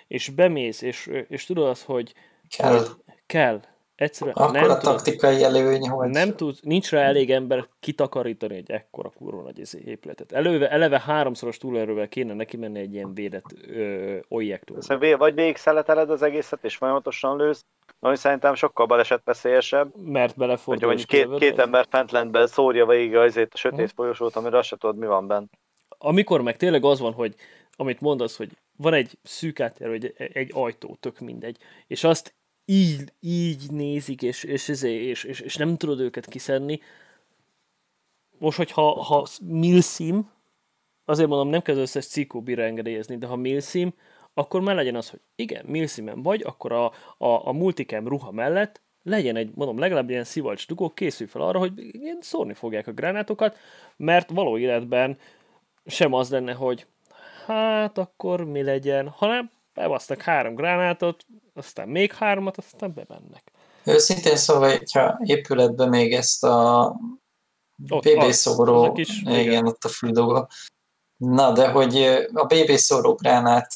[0.06, 2.14] és bemész, és, ö, és tudod azt, hogy
[2.56, 2.88] kell, hogy
[3.26, 3.60] kell
[3.98, 6.08] Egyszerűen Akkor nem a taktikai tud, előny, hogy...
[6.08, 10.32] Nem tud, nincs rá elég ember kitakarítani egy ekkora kurva nagy izé épületet.
[10.32, 13.44] Eleve, eleve háromszoros túlerővel kéne neki menni egy ilyen védett
[14.28, 14.76] objektum.
[15.18, 17.64] Vagy végig szeleteled az egészet, és folyamatosan lősz,
[18.00, 19.96] ami szerintem sokkal baleset veszélyesebb.
[19.96, 20.88] Mert belefordul.
[20.88, 23.94] Hogy két, két ember fentlentben szórja végig azért a sötét uh-huh.
[23.94, 25.46] folyosót, amire azt se tudod, mi van benne.
[25.88, 27.34] Amikor meg tényleg az van, hogy
[27.76, 31.56] amit mondasz, hogy van egy szűk átjáró, egy, egy ajtó, tök mindegy,
[31.86, 32.34] és azt
[32.70, 36.80] így, így nézik, és, és, és, és, és, és nem tudod őket kiszedni.
[38.38, 40.30] Most, hogyha ha milsim,
[41.04, 43.94] azért mondom, nem kell az összes cikóbira engedélyezni, de ha milsim,
[44.34, 46.84] akkor már legyen az, hogy igen, milsimen vagy, akkor a,
[47.18, 51.58] a, a multicam ruha mellett legyen egy, mondom, legalább ilyen szivacs dugó, készülj fel arra,
[51.58, 53.58] hogy igen, szórni fogják a gránátokat,
[53.96, 55.18] mert való életben
[55.86, 56.86] sem az lenne, hogy
[57.46, 61.26] hát akkor mi legyen, hanem bebasztak három gránátot,
[61.58, 63.52] aztán még hármat, aztán bemennek.
[63.84, 66.96] Őszintén szóval, hogyha épületbe még ezt a
[67.76, 70.48] BB szóró, is, igen, igen, ott a füldóga.
[71.16, 71.96] Na, de hogy
[72.32, 73.72] a BB szóró gránát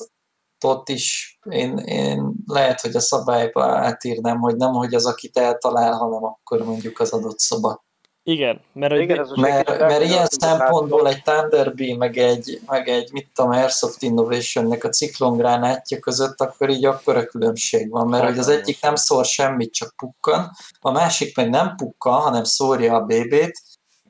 [0.64, 5.92] ott is én, én lehet, hogy a szabályba átírnám, hogy nem, hogy az, akit eltalál,
[5.92, 7.85] hanem akkor mondjuk az adott szoba.
[8.25, 13.29] Igen, mert, Igen, ez mert, mert ilyen szempontból egy Thunderbee, meg egy, meg egy mit
[13.35, 18.83] tudom, Airsoft Innovation-nek a ciklongránátja között, akkor így akkora különbség van, mert hogy az egyik
[18.83, 23.63] nem szór semmit, csak pukkan, a másik meg nem pukkan, hanem szórja a BB-t,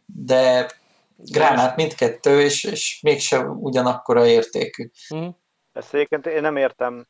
[0.06, 0.70] de
[1.16, 4.90] gránát mindkettő, és, és mégsem ugyanakkora értékű.
[5.14, 5.28] Mm.
[5.72, 7.06] Ezt egyébként én nem értem,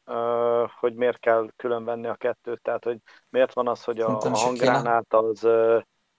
[0.81, 4.37] hogy miért kell külön venni a kettőt, tehát hogy miért van az, hogy a, a
[4.37, 5.47] hanggránát az,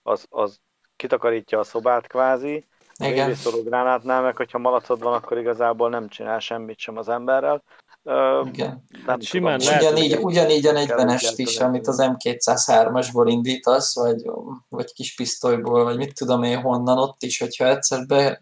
[0.02, 0.60] az, az
[0.96, 2.66] kitakarítja a szobát kvázi,
[2.98, 3.36] igen.
[3.44, 7.62] A gránátnál, meg hogyha malacod van, akkor igazából nem csinál semmit sem az emberrel.
[8.44, 8.84] Igen.
[9.06, 14.30] Nem Simán tudom, ugyanígy, ugyanígy a 40-est is, amit az M203-asból indítasz, vagy,
[14.68, 18.40] vagy kis pisztolyból, vagy mit tudom én honnan, ott is, hogyha egyszer be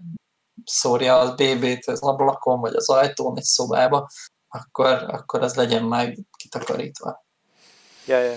[0.64, 4.08] szórja az BB-t az ablakon, vagy az ajtón egy szobába,
[4.48, 7.24] akkor, akkor az legyen már kitakarítva.
[8.06, 8.36] Ja, ja.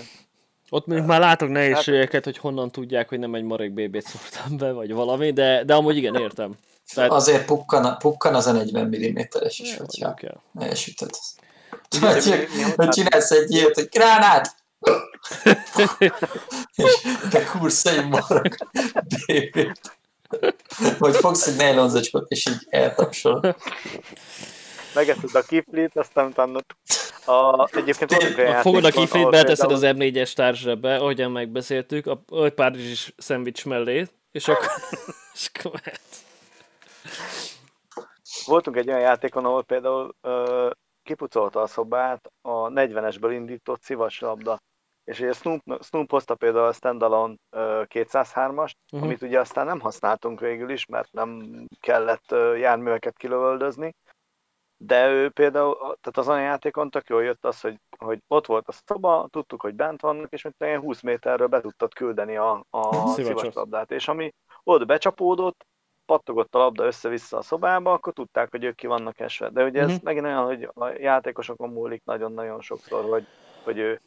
[0.70, 2.24] Ott még már látok nehézségeket, hát...
[2.24, 5.96] hogy honnan tudják, hogy nem egy marék BB-t szórtam be, vagy valami, de, de amúgy
[5.96, 6.52] igen, értem.
[6.94, 7.10] Tehát...
[7.10, 10.16] Azért pukkan, pukkan az a 40 mm-es is, hogyha
[10.58, 11.10] elsütöd.
[12.00, 14.54] Vagy, hogy csinálsz egy ilyet, hogy gránát!
[16.74, 16.92] és
[17.32, 18.56] bekúrsz egy marok
[19.26, 19.98] BB-t.
[20.98, 23.56] Vagy fogsz egy nejlonzacskot, és így eltapsol.
[24.96, 26.60] Megeszed a kiflit, aztán utána
[27.26, 33.12] a, egyébként a fogod a kiflit, beteszed az M4-es társrebbe, ahogyan megbeszéltük, a, a párizsi
[33.16, 34.68] szendvics mellé, és akkor,
[35.34, 35.80] és akkor
[38.46, 40.70] Voltunk egy olyan játékon, ahol például uh,
[41.02, 44.58] kipucolta a szobát a 40-esből indított labda.
[45.04, 49.08] És ugye Snoop, Snoop hozta például a standalone uh, 203-ast, uh-huh.
[49.08, 51.42] amit ugye aztán nem használtunk végül is, mert nem
[51.80, 53.94] kellett járműveket kilövöldözni,
[54.76, 58.68] de ő például, tehát azon a játékon tök jól jött az, hogy, hogy ott volt
[58.68, 62.64] a szoba, tudtuk, hogy bent vannak, és mint ilyen 20 méterről be tudtad küldeni a,
[62.70, 65.66] a szivaslabdát, és ami ott becsapódott,
[66.06, 69.48] pattogott a labda össze-vissza a szobába, akkor tudták, hogy ők ki vannak esve.
[69.48, 70.02] De ugye ez uh-huh.
[70.02, 73.26] megint olyan, hogy a játékosokon múlik nagyon-nagyon sokszor, hogy,
[73.64, 74.00] hogy ő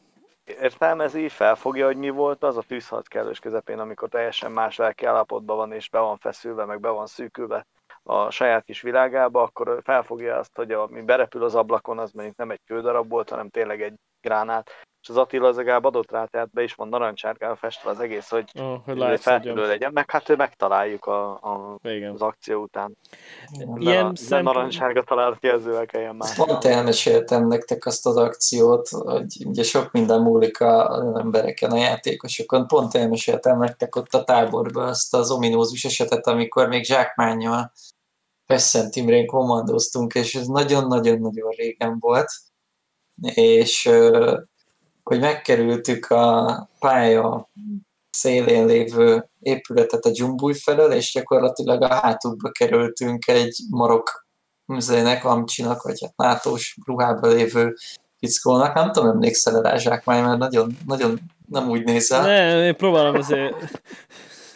[0.45, 5.58] értelmezi, felfogja, hogy mi volt az a tűzharc kellős közepén, amikor teljesen más lelki állapotban
[5.58, 7.65] van, és be van feszülve, meg be van szűkülve
[8.04, 12.52] a saját kis világába, akkor felfogja azt, hogy ami berepül az ablakon, az mondjuk nem
[12.52, 14.72] egy kődarab volt, hanem tényleg egy gránát,
[15.10, 18.30] és az Attila az legalább adott rá, tehát be is van narancsárgára festve az egész,
[18.30, 21.80] hogy, oh, hogy feltűnő legyen, meg hát megtaláljuk a, a,
[22.13, 22.98] az akció után.
[23.76, 24.30] Ilyen ne, szempont...
[24.30, 26.36] ne narancsárga találat jelzővel kelljen már.
[26.36, 32.67] Pont elmeséltem nektek azt az akciót, hogy ugye sok minden múlik az embereken, a játékosokon.
[32.67, 37.72] Pont elmeséltem nektek ott a táborban azt az ominózus esetet, amikor még zsákmányjal
[38.45, 42.28] Feszent Imrén kommandoztunk, és ez nagyon-nagyon-nagyon régen volt,
[43.22, 43.89] és
[45.10, 47.50] hogy megkerültük a pálya
[48.10, 54.28] szélén lévő épületet a Dzsumbúj felől, és gyakorlatilag a hátukba kerültünk egy marok
[54.65, 57.76] műzének, amcsinak, vagy hát nátós ruhában lévő
[58.19, 58.74] fickónak.
[58.74, 62.22] Nem tudom, emlékszel rá zsákmány, mert nagyon, nagyon nem úgy nézel.
[62.22, 63.56] Ne, én próbálom azért.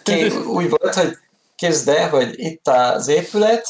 [0.04, 1.18] Ké, úgy volt, hogy
[1.56, 3.68] képzeld el, hogy itt az épület,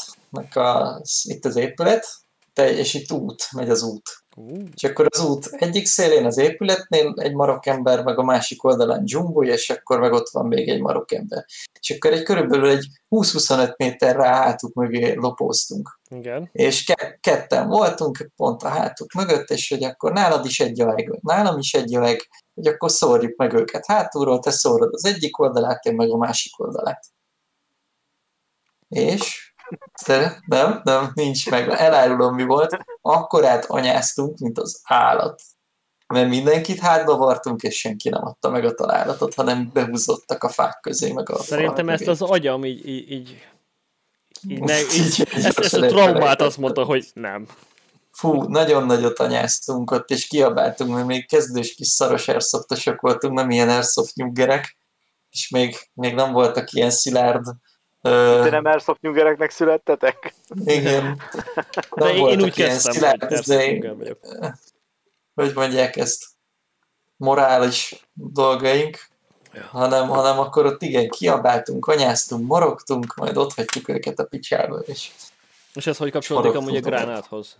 [0.54, 2.06] a, itt az épület,
[2.52, 4.23] te, és itt út, megy az út.
[4.36, 4.58] Uh.
[4.74, 9.42] És akkor az út egyik szélén az épületnél egy marokember, meg a másik oldalán Jumbo,
[9.42, 11.44] és akkor meg ott van még egy marokember.
[11.80, 15.98] És akkor egy körülbelül egy 20-25 méterre a hátuk mögé lopóztunk.
[16.10, 16.48] Igen.
[16.52, 21.18] És ke- ketten voltunk pont a hátuk mögött, és hogy akkor nálad is egy jöleg,
[21.22, 25.84] nálam is egy jöleg, hogy akkor szórjuk meg őket hátulról, te szórod az egyik oldalát,
[25.84, 27.04] én meg a másik oldalát.
[28.88, 29.53] És
[30.46, 31.68] nem, nem, nincs meg.
[31.68, 32.76] Elárulom, mi volt.
[33.02, 35.42] Akkorát anyáztunk, mint az állat.
[36.06, 40.80] Mert mindenkit hátba vartunk, és senki nem adta meg a találatot, hanem behúzottak a fák
[40.80, 41.12] közé.
[41.12, 43.38] Meg a Szerintem ezt az agyam így, így, így,
[44.48, 47.46] így, ne, így, így ezt, ezt a traumát azt mondta, hogy nem.
[48.10, 53.50] Fú, nagyon nagyot anyáztunk ott, és kiabáltunk, mert még kezdős kis szaros airsoftosok voltunk, nem
[53.50, 54.76] ilyen airsoft nyuggerek,
[55.30, 57.46] és még, még nem voltak ilyen szilárd
[58.04, 60.34] Uh, nem Airsoft nyugereknek születtetek?
[60.64, 61.20] Igen.
[61.96, 63.82] De én, én úgy kezdtem, hogy izé,
[65.34, 66.24] Hogy mondják ezt?
[67.16, 68.98] Morális dolgaink,
[69.52, 69.68] ja.
[69.70, 75.10] hanem, hanem akkor ott igen, kiabáltunk, anyáztunk, morogtunk, majd ott hagytuk őket a picsába, és
[75.74, 77.56] és ez hogy kapcsolódik amúgy a gránáthoz?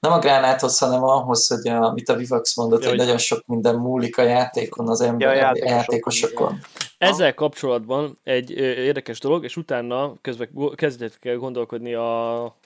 [0.00, 3.46] Nem a gránáthoz, hanem ahhoz, hogy a, amit a Vivax mondott, ja, hogy, nagyon sok
[3.46, 6.60] minden múlik a játékon, az ember, ja, a játékosokon.
[6.98, 12.56] Ezzel kapcsolatban egy érdekes dolog, és utána közben kezdett kell gondolkodni a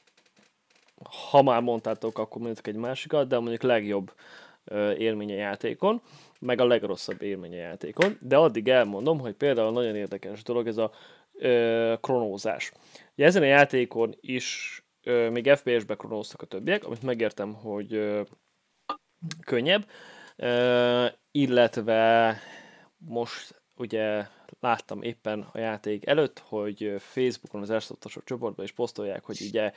[1.31, 4.13] ha már mondtátok, akkor mondjuk egy másikat, de mondjuk legjobb
[4.99, 6.03] élmény a játékon,
[6.41, 10.77] meg a legrosszabb élmény a játékon, de addig elmondom, hogy például nagyon érdekes dolog ez
[10.77, 10.91] a
[11.35, 12.73] ö, kronózás.
[13.17, 18.21] Ugye ezen a játékon is még FPS-be kronóztak a többiek, amit megértem, hogy
[19.45, 19.89] könnyebb,
[21.31, 22.37] illetve
[22.99, 24.27] most ugye
[24.61, 29.73] láttam éppen a játék előtt, hogy Facebookon az Airsoftosok csoportban is posztolják, hogy ugye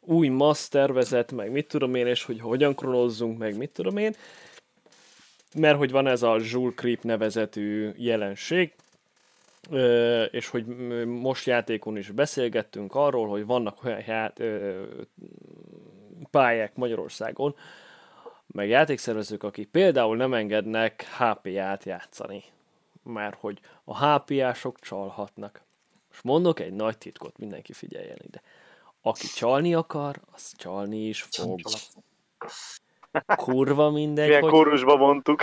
[0.00, 4.14] új mass tervezet, meg mit tudom én, és hogy hogyan kronózzunk, meg mit tudom én,
[5.54, 8.74] mert hogy van ez a Joule Creep nevezetű jelenség,
[10.30, 10.66] és hogy
[11.06, 14.42] most játékon is beszélgettünk arról, hogy vannak olyan ját,
[16.30, 17.54] pályák Magyarországon,
[18.46, 22.44] meg játékszervezők, akik például nem engednek HP-át játszani
[23.04, 25.62] mert hogy a HPA-sok csalhatnak.
[26.12, 28.42] És mondok egy nagy titkot, mindenki figyeljen ide.
[29.02, 31.60] Aki csalni akar, az csalni is fog.
[33.36, 34.50] Kurva mindegy, Milyen hogy...
[34.50, 35.42] kórusba mondtuk.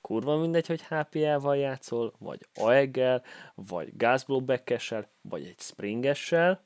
[0.00, 3.22] Kurva mindegy, hogy HPA-val játszol, vagy AEG-gel,
[3.54, 4.74] vagy gázblowback
[5.20, 6.64] vagy egy springessel.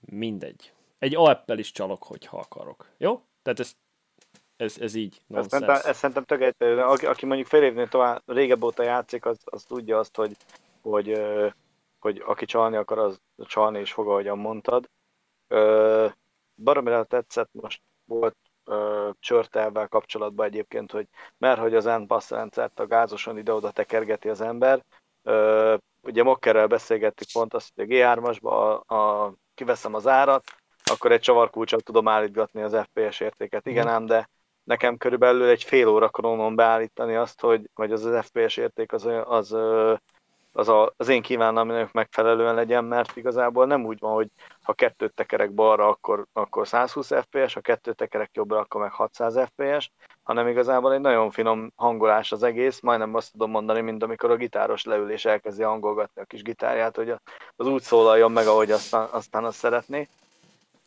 [0.00, 0.72] Mindegy.
[0.98, 2.86] Egy alppel is csalok, hogyha akarok.
[2.96, 3.22] Jó?
[3.42, 3.76] Tehát ezt
[4.58, 5.22] ez, ez így.
[5.28, 6.76] Ez szerintem, ez szerintem tök egyszerű.
[6.76, 10.36] Aki, aki mondjuk fél évnél tovább, régebb óta játszik, az, az tudja azt, hogy,
[10.82, 11.20] hogy,
[11.98, 14.90] hogy aki csalni akar, az csalni is fog, ahogyan mondtad.
[16.62, 18.36] Baromira tetszett, most volt
[19.20, 21.06] csörtelvel kapcsolatban egyébként, hogy
[21.38, 24.84] mert hogy az N-Pass rendszert a gázoson ide-oda tekergeti az ember.
[26.02, 30.44] Ugye Mokkerrel beszélgettük pont azt, hogy a G3-asba a, a, kiveszem az árat,
[30.84, 33.66] akkor egy csavarkulcsal tudom állítgatni az FPS értéket.
[33.66, 33.94] Igen mhm.
[33.94, 34.28] ám, de
[34.64, 39.08] nekem körülbelül egy fél óra kronon beállítani azt, hogy, hogy az az FPS érték az,
[39.24, 39.98] az, az
[40.58, 44.28] az a, az én kívánalmnak megfelelően legyen, mert igazából nem úgy van, hogy
[44.62, 49.38] ha kettőt tekerek balra, akkor, akkor 120 fps, ha kettőt tekerek jobbra, akkor meg 600
[49.54, 49.90] fps,
[50.22, 54.36] hanem igazából egy nagyon finom hangolás az egész, majdnem azt tudom mondani, mint amikor a
[54.36, 57.14] gitáros leül és elkezdi hangolgatni a kis gitárját, hogy
[57.56, 60.08] az úgy szólaljon meg, ahogy aztán, aztán azt szeretné.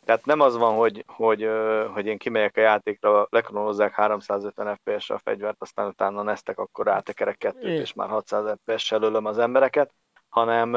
[0.04, 1.48] Tehát nem az van, hogy, hogy,
[1.92, 7.38] hogy én kimegyek a játékra, lekronozzák 350 FPS-re a fegyvert, aztán utána neztek, akkor rátekerek
[7.38, 7.80] kettőt, é.
[7.80, 9.94] és már 600 FPS-sel ölöm az embereket,
[10.28, 10.72] hanem,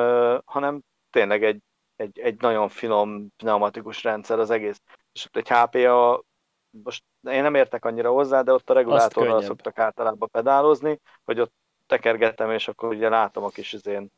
[0.45, 1.59] hanem tényleg egy,
[1.95, 4.81] egy, egy nagyon finom pneumatikus rendszer az egész.
[5.11, 6.23] És ott egy HPA,
[6.83, 11.53] most én nem értek annyira hozzá, de ott a regulátorral szoktak általában pedálozni, hogy ott
[11.85, 14.11] tekergetem, és akkor ugye látom a kis izén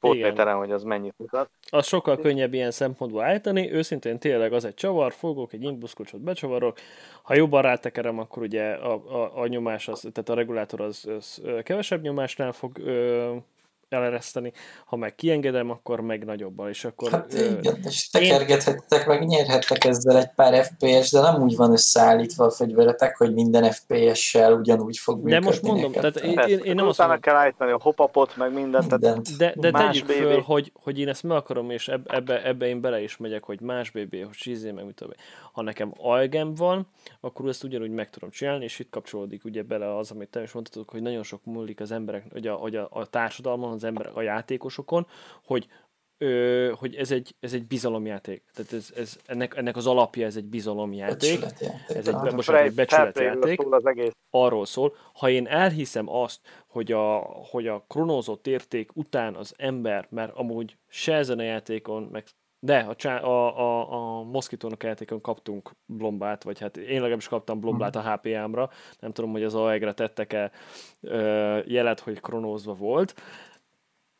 [0.00, 1.50] pótméteren, hogy az mennyit mutat.
[1.70, 6.78] Az sokkal könnyebb ilyen szempontból állítani, őszintén tényleg az egy csavar, fogok, egy imbuszkulcsot becsavarok,
[7.22, 11.42] ha jobban rátekerem, akkor ugye a, a, a nyomás, az, tehát a regulátor az, az
[11.62, 13.34] kevesebb nyomásnál fog ö,
[13.94, 14.52] elereszteni,
[14.86, 17.10] ha meg kiengedem, akkor meg nagyobban, és akkor...
[17.10, 19.06] Hát igen, és tekergethettek, én...
[19.06, 23.72] meg nyerhettek ezzel egy pár FPS, de nem úgy van összeállítva a fegyveretek, hogy minden
[23.72, 25.38] FPS-sel ugyanúgy fog működni.
[25.38, 27.20] De most mondom, tehát én, én, én nem azt mondom...
[27.20, 28.90] kell állítani a hopapot, meg mindent.
[28.90, 29.36] mindent.
[29.36, 33.02] De, de tegyük föl, hogy, hogy én ezt meg akarom, és ebbe, ebbe én bele
[33.02, 35.12] is megyek, hogy más BB, hogy csízé, meg mit tudom
[35.52, 36.86] Ha nekem algem van,
[37.20, 40.52] akkor ezt ugyanúgy meg tudom csinálni, és itt kapcsolódik ugye bele az, amit te is
[40.52, 44.16] mondtad, hogy nagyon sok múlik az emberek, hogy a, hogy a, a társadalmon, az emberek,
[44.16, 45.06] a játékosokon,
[45.44, 45.66] hogy
[46.18, 48.42] ö, hogy ez egy, ez egy bizalomjáték.
[48.54, 51.44] Tehát ez, ez, ennek, ennek az alapja ez egy bizalomjáték.
[51.88, 53.60] Ez egy, most egy becsületjáték.
[53.70, 53.82] Az.
[54.30, 57.16] Arról szól, ha én elhiszem azt, hogy a,
[57.50, 62.24] hogy a kronózott érték után az ember, mert amúgy se ezen a játékon, meg
[62.64, 67.96] de a, a, a, a Moszkitónak játékon kaptunk blombát, vagy hát én legalábbis kaptam blombát
[67.96, 70.50] a HPM-ra, nem tudom, hogy az AEG-re tettek-e
[71.66, 73.14] jelet, hogy kronózva volt.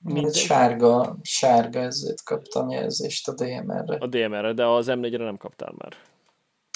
[0.05, 0.35] Mindegy.
[0.35, 3.97] Sárga, sárga ezért kaptam jelzést a DMR-re.
[4.01, 5.93] A DMR-re, de az M4-re nem kaptál már.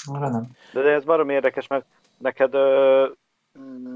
[0.07, 0.47] Arra nem.
[0.73, 1.85] De, de ez barom érdekes, mert
[2.17, 3.05] neked ö,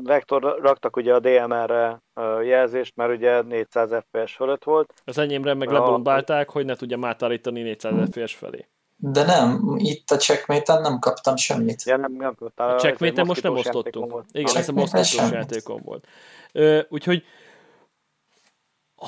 [0.03, 2.01] Vektor raktak ugye a DMR-re
[2.43, 4.93] jelzést, mert ugye 400 FPS fölött volt.
[5.05, 8.67] Az enyémre meg lebombálták, hogy ne tudjam átállítani 400 FPS felé.
[8.95, 11.84] De nem, itt a checkmate nem kaptam semmit.
[11.84, 12.69] Ja, nem, nem kaptál.
[12.69, 14.23] A checkmate most nem osztottunk.
[14.31, 16.07] Igen, ez a moszkítós játékon volt.
[16.51, 17.23] Ö, úgyhogy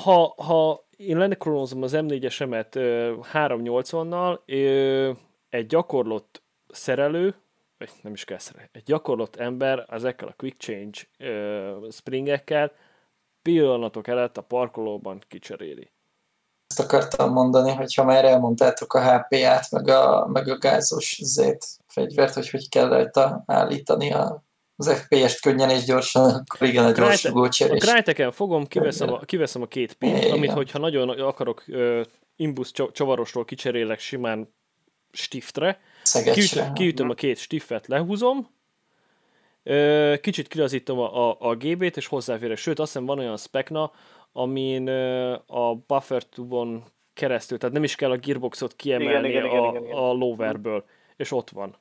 [0.02, 2.68] ha, ha én lekronozom az M4-esemet
[3.32, 4.38] 380-nal,
[5.48, 7.34] egy gyakorlott szerelő,
[7.78, 10.98] vagy nem is kell szerelő, egy gyakorlott ember ezekkel a quick change
[11.90, 12.72] springekkel
[13.42, 15.90] pillanatok előtt a parkolóban kicseréli.
[16.66, 21.66] Ezt akartam mondani, hogy ha már elmondtátok a HP-át, meg a, meg a gázos zét
[21.86, 24.44] fegyvert, hogy hogy kell rajta állítani a
[24.76, 29.62] az FPS-t könnyen és gyorsan, akkor igen, a gyors A Crytek-en fogom, kiveszem a, kiveszem
[29.62, 30.32] a két pint, igen.
[30.32, 32.00] amit hogyha nagyon akarok uh,
[32.36, 34.54] imbusz csavarosról kicserélek simán
[35.12, 35.80] stiftre,
[36.32, 38.48] kiütöm, kiütöm a két stifet, lehúzom,
[39.64, 42.56] uh, kicsit kilazítom a, a, a GB-t, és hozzáférek.
[42.56, 43.92] Sőt, azt hiszem van olyan spekna,
[44.32, 49.58] amin uh, a buffer tubon keresztül, tehát nem is kell a gearboxot kiemelni igen, igen,
[49.58, 49.96] a, igen, igen.
[49.96, 50.84] a lowerből,
[51.16, 51.76] és ott van.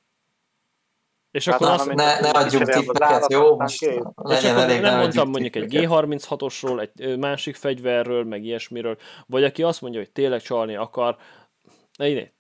[1.36, 3.58] És hát akkor azt, ne, ne adjunk tippeket, jó?
[3.58, 9.64] Most legyen elég, nem mondtam mondjuk egy G36-osról, egy másik fegyverről, meg ilyesmiről, vagy aki
[9.64, 11.18] azt mondja, hogy tényleg csalni akar,
[11.98, 12.32] én,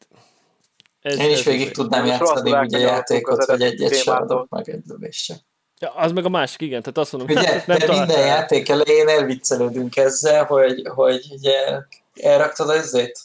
[1.01, 5.37] ez, Én is végig tudnám játszani ugye játékot, vagy egyet sem adok meg egy lövéssel.
[5.79, 8.25] Ja, az meg a másik, igen, tehát azt mondom, ugye, hát, nem minden találtál.
[8.25, 11.81] játék elején elviccelődünk ezzel, hogy, hogy ugye
[12.13, 13.19] elraktad ezért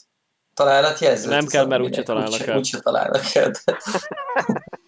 [0.55, 1.31] találatjelzőt?
[1.31, 2.57] Nem kell, mert úgyse találnak el.
[2.57, 3.53] Úgyse találnak el.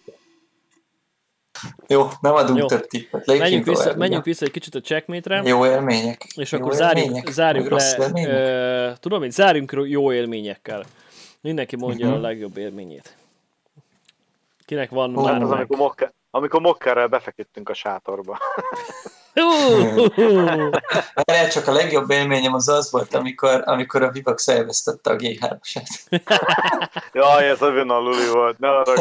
[1.93, 2.65] Jó, nem adunk Jó.
[2.65, 3.25] több tippet.
[3.25, 5.41] menjünk vissza, menjünk vissza egy kicsit a checkmate-re.
[5.45, 6.23] Jó élmények.
[6.35, 7.97] És jó akkor zárjunk, zárjunk le.
[7.97, 10.83] Uh, tudom, hogy zárjunk jó élményekkel.
[11.41, 12.23] Mindenki mondja uh-huh.
[12.23, 13.15] a legjobb élményét.
[14.65, 18.37] Kinek van uh, már az, amikor, mokka, amikor mokkerrel befeküdtünk a sátorba.
[21.13, 26.21] Erre csak a legjobb élményem az az volt, amikor, amikor a Vivax elvesztette a G3-asát.
[27.13, 28.93] Jaj, ez a a Luli volt, ne arra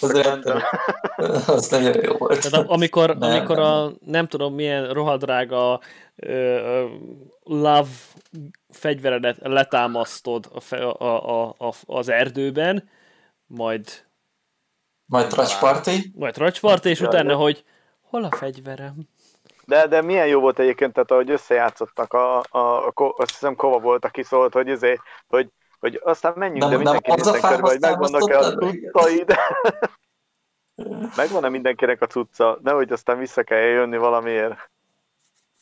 [0.00, 2.50] az, az nagyon jó volt.
[2.50, 3.66] Tehát amikor, nem, amikor nem.
[3.66, 5.80] a nem tudom milyen rohadrága
[6.16, 6.90] uh,
[7.42, 7.88] love
[8.68, 12.88] fegyveredet letámasztod a, fe, a, a, a, az erdőben,
[13.46, 14.08] majd
[15.10, 16.12] majd tracsparti.
[16.14, 17.64] Majd tracsparti, és utána, hogy
[18.10, 18.94] Hol a fegyverem?
[19.64, 23.78] De, de milyen jó volt egyébként, tehát ahogy összejátszottak, a, a, a, azt hiszem Kova
[23.78, 24.98] volt, aki szólt, hogy, izé,
[25.28, 25.48] hogy,
[25.80, 29.34] hogy aztán menjünk, nem, de mindenki nézzen körbe, hogy megvannak-e a cuccaid.
[31.16, 34.70] Megvan-e mindenkinek a cucca, nehogy aztán vissza kell jönni valamiért.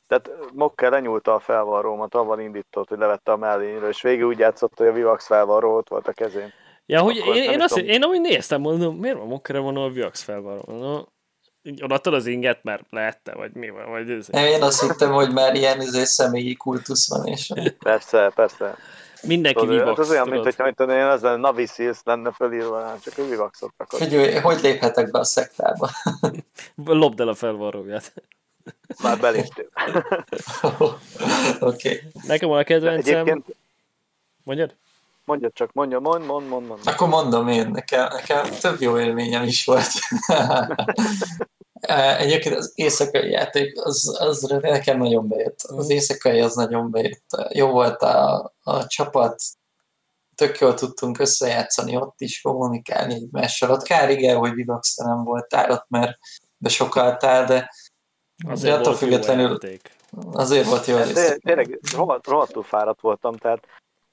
[0.07, 4.79] Tehát Mokker lenyúlta a felvarrómat, avval indított, hogy levette a mellényről, és végül úgy játszott,
[4.79, 6.53] hogy a Vivax felvarró ott volt a kezén.
[6.87, 7.89] Ja, hogy Akkor én, én, azt, tudom.
[7.89, 10.63] én amúgy néztem, mondom, miért van Mokkere van a Viax felvaró?
[11.69, 14.27] Így odaadtad az inget, mert lehette, vagy mi van, vagy ez.
[14.29, 18.77] Nem, én azt hittem, hogy már ilyen izé, személyi kultusz van, és Persze, persze.
[19.23, 20.43] Mindenki Tudod, hát Vivax, az olyan, tudod.
[20.43, 23.73] mint hogy mit tudom én, az a Navi Seals lenne fölírva, hát csak ő Vivaxot
[23.77, 24.01] rakott.
[24.01, 25.91] Figyelj, hogy léphetek be a szektába?
[26.85, 28.13] Lopd el a felvarróját.
[29.03, 29.69] Már beléptél.
[30.73, 30.99] Oké.
[31.61, 32.01] Okay.
[32.27, 33.57] Nekem van a kedvencem, Egyébként,
[34.43, 34.75] mondjad?
[35.25, 36.81] mondja csak, mondja, mond, mond, mond, mond.
[36.85, 39.91] Akkor mondom én, nekem, nekem több jó élményem is volt.
[42.19, 45.61] Egyébként az éjszakai játék, az, az nekem nagyon bejött.
[45.63, 47.25] Az éjszakai az nagyon bejött.
[47.49, 49.43] Jó volt a, a csapat,
[50.35, 53.71] tök jól tudtunk összejátszani ott is, kommunikálni egymással.
[53.71, 56.19] Ott kár igen, hogy Vivax nem voltál ott, mert
[56.57, 57.71] besokaltál, de
[58.47, 59.59] Azért attól függetlenül
[60.33, 63.67] azért volt jó Hát Tényleg rohadt- rohadtul fáradt voltam, tehát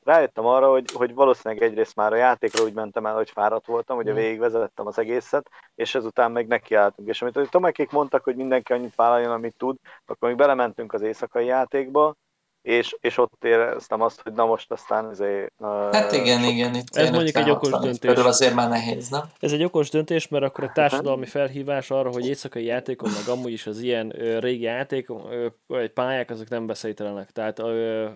[0.06, 3.98] rájöttem arra, hogy, hogy valószínűleg egyrészt már a játékra úgy mentem el, hogy fáradt voltam,
[3.98, 4.16] ugye Mm.
[4.16, 7.10] végigvezettem az egészet, és ezután meg nekiálltunk.
[7.10, 11.02] És amit a Tomekék mondtak, hogy mindenki annyit vállaljon, amit tud, akkor még belementünk az
[11.02, 12.16] éjszakai játékba,
[12.62, 15.54] és, és ott éreztem azt, hogy na most aztán azért...
[15.92, 18.14] Hát igen, igen, itt Ez mondjuk egy 50-60 okos döntés.
[18.14, 19.22] Körül azért már nehéz, nem?
[19.40, 23.52] Ez egy okos döntés, mert akkor a társadalmi felhívás arra, hogy éjszakai játékon, meg amúgy
[23.52, 27.32] is az ilyen ö, régi játék, ö, vagy pályák, azok nem beszélytelenek.
[27.32, 28.08] Tehát ö,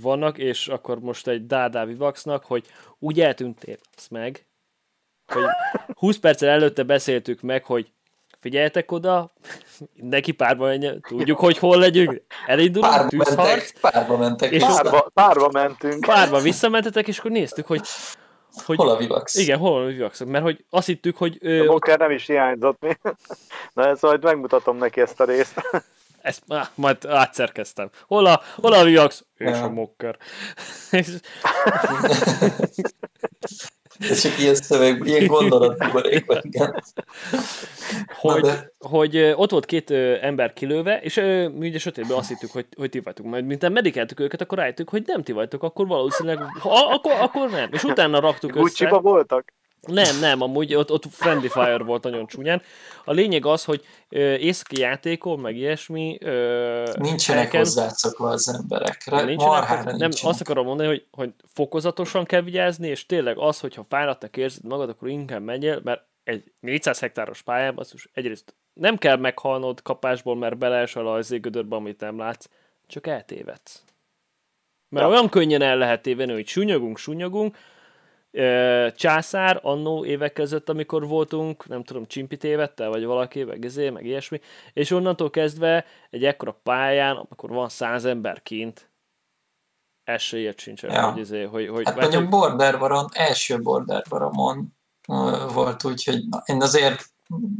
[0.00, 2.64] vannak, és akkor most egy Dádá Vivaxnak, hogy
[2.98, 4.46] úgy eltűntél azt meg,
[5.26, 5.44] hogy
[5.94, 7.92] 20 perccel előtte beszéltük meg, hogy
[8.38, 9.32] figyeljetek oda,
[9.94, 14.50] neki párba menjen, tudjuk, hogy hol legyünk, elindulunk, Párba tűzharc, mentek, párba mentek.
[14.50, 16.04] És Párba, párba mentünk.
[16.06, 17.80] párba visszamentetek, és akkor néztük, hogy,
[18.64, 19.34] hogy Hol a Vivax?
[19.36, 22.10] igen, hol van a Vivax, mert hogy azt hittük, hogy A ö, ott Boker nem
[22.10, 22.96] is hiányzott mi.
[23.74, 25.60] Na ezt majd megmutatom neki ezt a részt.
[26.22, 27.90] Ezt ah, majd átszerkeztem.
[28.06, 29.24] Hol a, hol a Viax?
[29.36, 29.62] És Ja.
[29.62, 30.16] a Mokker.
[34.08, 36.82] Ez csak ilyen szöveg, ilyen gondolatbuborékban, igen.
[38.18, 42.28] hogy, de- hogy ott volt két ö, ember kilőve, és ö, mi ugye sötétben azt
[42.28, 43.26] hittük, hogy, hogy ti vagytok.
[43.26, 47.50] Majd miután medikeltük őket, akkor rájöttük, hogy nem ti vagytok, akkor valószínűleg, ha, akkor, akkor
[47.50, 47.68] nem.
[47.72, 49.00] És utána raktuk Gucci-ba össze.
[49.00, 49.52] voltak?
[49.86, 52.62] Nem, nem, amúgy ott, ott Friendly Fire volt nagyon csúnyán.
[53.04, 56.18] A lényeg az, hogy ö, északi játékon, meg ilyesmi...
[56.20, 59.16] Ö, Nincsenek helyeken- hozzászokva az emberekre.
[59.24, 60.30] Nincsenek, Marhára nem, nincsenek.
[60.32, 64.88] azt akarom mondani, hogy, hogy fokozatosan kell vigyázni, és tényleg az, hogyha fáradtnak érzed magad,
[64.88, 70.58] akkor inkább menjél, mert egy 400 hektáros pályán, basszus, egyrészt nem kell meghalnod kapásból, mert
[70.58, 72.46] beleesel a gödörbe, amit nem látsz,
[72.86, 73.82] csak eltévedsz.
[74.88, 75.12] Mert Ja.
[75.12, 77.56] olyan könnyen el lehet tévedni, hogy sunyogunk, sunyogunk,
[78.94, 84.04] Császár annó évek között, amikor voltunk, nem tudom, Csimpi tévedte, vagy valaki, meg ezé, meg
[84.04, 84.40] ilyesmi,
[84.72, 88.90] és onnantól kezdve egy ekkora pályán, amikor van száz ember kint,
[90.04, 91.10] esélyed sincsen, Ja.
[91.10, 94.76] hogy, ezé, hogy, hogy, Hát mondjuk hogy Border Baron, első Border Baronon
[95.08, 97.04] ö, volt úgy, hogy na, én azért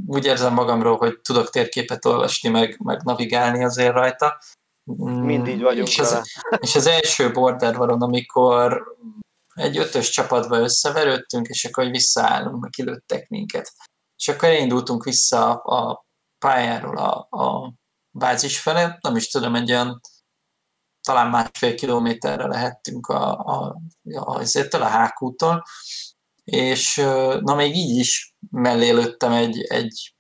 [0.07, 4.39] úgy érzem magamról, hogy tudok térképet olvasni, meg, meg navigálni azért rajta.
[4.93, 6.23] Mm, Mind így vagyunk és az,
[6.61, 8.97] és az első Border Baron, amikor
[9.55, 13.73] egy ötös csapatba összeverődtünk, és akkor visszaállunk, meg kilőttek minket.
[14.17, 16.07] És akkor elindultunk vissza a, a
[16.39, 17.73] pályáról a, a
[18.11, 20.01] bázis felé, nem is tudom, egy olyan
[21.01, 23.77] talán másfél kilométerre lehettünk a, a,
[24.15, 25.65] a, azért a hákútól,
[26.45, 26.97] és
[27.41, 30.15] na még így is mellé lőttem egy, egy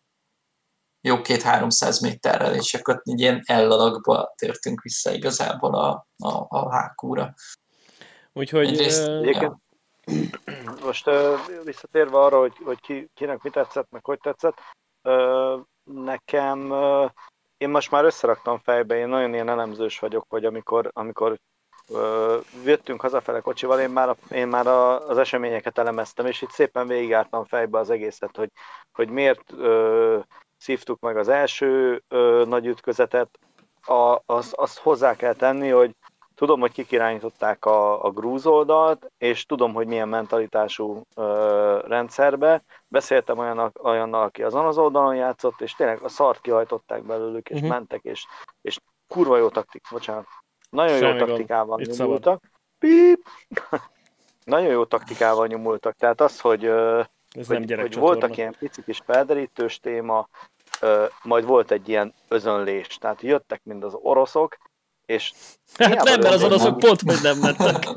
[1.01, 7.35] jó két-háromszáz méterrel, és akkor így ilyen ellalakba tértünk vissza igazából a, a, a hákúra.
[8.33, 9.55] Úgyhogy Egyrészt- ö, Egyébként
[10.85, 14.59] most uh, visszatérve arra, hogy, hogy ki, kinek mi tetszett, meg hogy tetszett,
[15.03, 17.11] uh, nekem, uh,
[17.57, 21.39] én most már összeraktam fejbe, én nagyon ilyen elemzős vagyok, hogy amikor, amikor
[21.89, 26.51] uh, jöttünk hazafele kocsival, én már, a, én már a, az eseményeket elemeztem, és itt
[26.51, 28.51] szépen végigjártam fejbe az egészet, hogy,
[28.93, 30.23] hogy miért uh,
[30.57, 33.39] szívtuk meg az első uh, nagy ütközetet,
[33.87, 35.97] a, azt, azt hozzá kell tenni, hogy
[36.41, 42.63] tudom, hogy kik irányították a, a grúz oldalt, és tudom, hogy milyen mentalitású ö, rendszerbe.
[42.89, 47.55] Beszéltem olyan, olyannal, aki azon az oldalon játszott, és tényleg a szart kihajtották belőlük, és
[47.55, 47.71] uh-huh.
[47.71, 48.27] mentek, és,
[48.61, 48.79] és
[49.09, 50.27] kurva jó taktik, bocsánat.
[50.71, 52.43] Nagyon Semmi jó taktikával nyomultak.
[52.79, 53.27] Píp!
[54.55, 55.97] Nagyon jó taktikával nyomultak.
[55.97, 58.09] Tehát az, hogy, ö, ez nem hogy, hogy gyerekcsatorna.
[58.09, 60.29] voltak ilyen pici kis felderítős téma,
[60.81, 62.87] ö, majd volt egy ilyen özönlés.
[62.87, 64.57] Tehát jöttek mind az oroszok,
[65.11, 65.33] és
[65.79, 67.89] Hát nem, mert az oroszok pont, hogy nem mentek.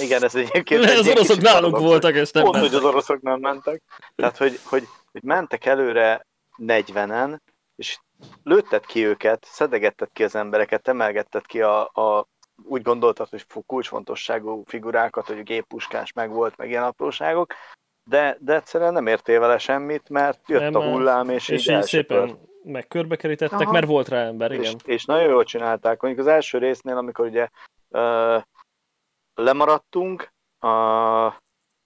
[0.00, 2.80] Igen, ez egyébként Mert egy az oroszok paradox, voltak, és nem Pont, hogy mentek.
[2.80, 3.82] az oroszok nem mentek.
[4.16, 7.38] Tehát, hogy, hogy, hogy mentek előre 40-en,
[7.76, 7.98] és
[8.42, 12.28] lőtted ki őket, szedegetted ki az embereket, emelgetted ki a, a
[12.64, 17.54] úgy gondoltad, hogy kulcsfontosságú figurákat, hogy géppuskás meg volt, meg ilyen apróságok,
[18.04, 21.76] de, de egyszerűen nem értél vele semmit, mert jött Nem, a hullám, és, És így
[21.76, 23.72] így szépen meg körbekerítettek, Aha.
[23.72, 24.80] mert volt rá ember, És, igen.
[24.84, 26.00] és nagyon jól csinálták.
[26.00, 27.48] Mondjuk az első résznél, amikor ugye
[27.88, 28.38] ö,
[29.34, 31.34] lemaradtunk, uh,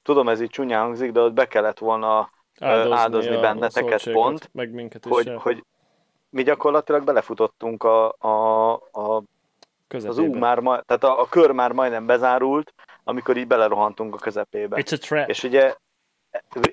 [0.02, 4.48] tudom ez így csúnyán hangzik, de ott be kellett volna, áldozni a benneteket szoltséget, pont,
[4.52, 5.64] Meg minket is hogy, hogy
[6.30, 9.22] mi gyakorlatilag belefutottunk a, a, a,
[9.88, 14.18] az ú már, ma, tehát a, a kör már majdnem bezárult, amikor így belerohantunk a
[14.18, 14.76] közepébe.
[14.80, 15.28] It's a trap.
[15.28, 15.74] És ugye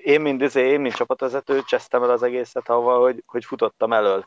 [0.02, 4.24] én, mint, izé, én, mint csapatvezető, csesztem el az egészet avval, hogy, hogy futottam elől.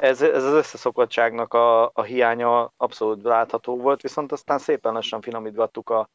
[0.00, 5.90] Ez, ez az összeszokottságnak a, a hiánya abszolút látható volt, viszont aztán szépen lassan finomítgattuk
[5.90, 6.08] a,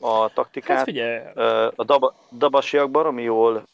[0.00, 0.76] a taktikát.
[0.76, 1.18] Hát figyelj,
[1.74, 3.64] a daba, dabasiak baromi jól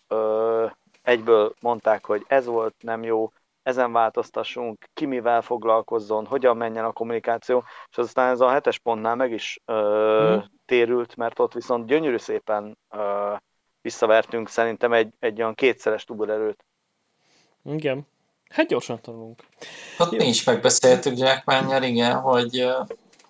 [1.03, 6.93] egyből mondták, hogy ez volt nem jó, ezen változtassunk, ki mivel foglalkozzon, hogyan menjen a
[6.93, 10.45] kommunikáció, és aztán ez a hetes pontnál meg is ö, Mhm.
[10.66, 13.35] térült, mert ott viszont gyönyörű szépen ö,
[13.83, 16.64] visszavertünk szerintem egy, egy olyan kétszeres tuborerőt.
[17.64, 18.07] igen.
[18.51, 19.43] Hát gyorsan tanulunk.
[19.99, 20.18] Ott Jó.
[20.18, 22.68] mi is megbeszéltük Jackmánnyal, igen, hogy,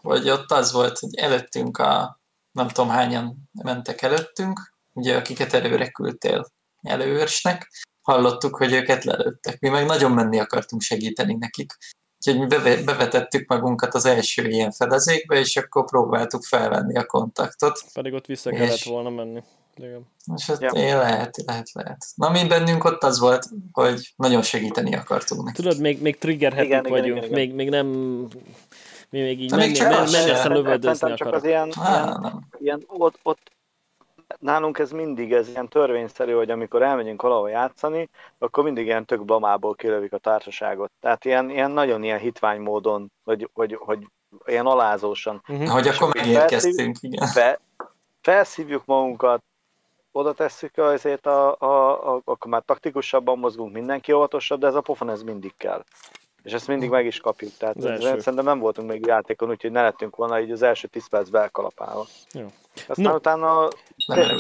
[0.03, 2.21] hogy ott az volt, hogy előttünk a
[2.53, 6.47] nem tudom hányan mentek előttünk, ugye akiket előre küldtél
[6.83, 7.71] előőrsnek,
[8.03, 9.61] hallottuk, hogy őket lelőttek.
[9.61, 11.73] Mi meg nagyon menni akartunk segíteni nekik.
[12.17, 17.85] Úgyhogy mi beve- bevetettük magunkat az első ilyen fedezékbe, és akkor próbáltuk felvenni a kontaktot.
[17.93, 19.43] Pedig ott vissza És- kellett volna menni.
[19.77, 20.07] Igen.
[20.37, 20.73] És hát Ja.
[20.99, 22.05] lehet, lehet, lehet.
[22.15, 25.65] Na mi bennünk ott az volt, hogy nagyon segíteni akartunk nekik.
[25.65, 27.39] Tudod, még, még trigger Igen, happy igen, vagyunk, igen, igen.
[27.39, 27.87] még, még nem...
[29.11, 30.33] Mi még így menni, csak menni, az menni se.
[30.33, 32.49] aztán lövöldözni csak az ilyen, ilyen, Á, nem.
[32.59, 33.51] ilyen ott, ott
[34.39, 38.09] nálunk ez mindig ez ilyen törvényszerű, hogy amikor elmegyünk valahol játszani,
[38.39, 40.91] akkor mindig ilyen tök blamából kilövik a társaságot.
[41.01, 44.07] Tehát ilyen, ilyen nagyon ilyen hitvány módon, hogy, hogy, hogy
[44.45, 45.43] ilyen alázósan.
[45.49, 45.69] Uh-huh.
[45.69, 47.27] Hogy akkor akkor megérkeztünk, igen.
[47.27, 47.61] Fe,
[48.21, 49.43] felszívjuk magunkat,
[50.13, 54.81] oda tesszük azért, a, a, a, akkor már taktikusabban mozgunk, mindenki óvatosabb, de ez a
[54.81, 55.85] pofon ez mindig kell.
[56.43, 57.53] És ezt mindig meg is kapjuk.
[57.59, 58.19] Tehát Az ez, első.
[58.21, 62.07] szerintem nem voltunk még játékon, úgyhogy ne lettünk volna így az első 10 percben elkalapálva.
[62.33, 62.47] Jó.
[62.89, 63.15] Aztán No.
[63.15, 63.69] utána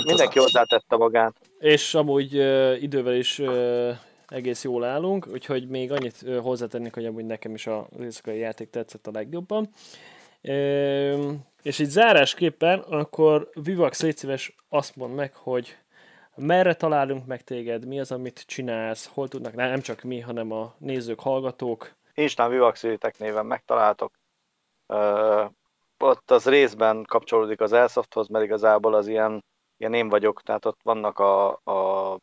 [0.04, 1.34] mindenki hozzátette magát.
[1.58, 3.90] És amúgy uh, idővel is uh,
[4.28, 8.70] egész jól állunk, úgyhogy még annyit uh, hozzátennék, hogy amúgy nekem is az éjszakai játék
[8.70, 9.62] tetszett a legjobban.
[9.62, 9.68] Uh,
[11.62, 15.76] és így zárásképpen akkor Vivax légy szíves azt mond meg, hogy
[16.36, 20.74] merre találunk meg téged, mi az, amit csinálsz, hol tudnak, nem csak mi, hanem a
[20.78, 21.94] nézők, hallgatók.
[22.14, 24.12] Instán Vivaxilitek néven megtaláltok.
[24.86, 25.44] Ö,
[25.98, 29.44] ott az részben kapcsolódik az Airsofthoz, mert igazából az ilyen,
[29.76, 32.18] ilyen én vagyok, tehát ott vannak a, a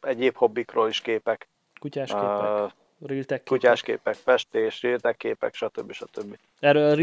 [0.00, 1.48] egyéb hobbikról is képek,
[1.80, 2.66] Kutyás képek, Ö,
[3.06, 3.42] képek.
[3.44, 5.92] kutyás képek, festés, rétek képek, stb.
[5.92, 6.38] stb.
[6.60, 6.94] Erről a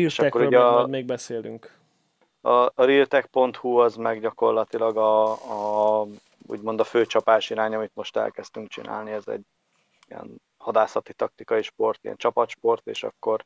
[0.47, 1.77] ugye még, a- majd még beszélünk.
[2.41, 5.31] A, a realtech.hu az meg gyakorlatilag a,
[6.01, 6.05] a
[6.47, 9.41] úgymond a főcsapás irány, amit most elkezdtünk csinálni, ez egy
[10.07, 13.45] ilyen hadászati taktikai sport, ilyen csapatsport, és akkor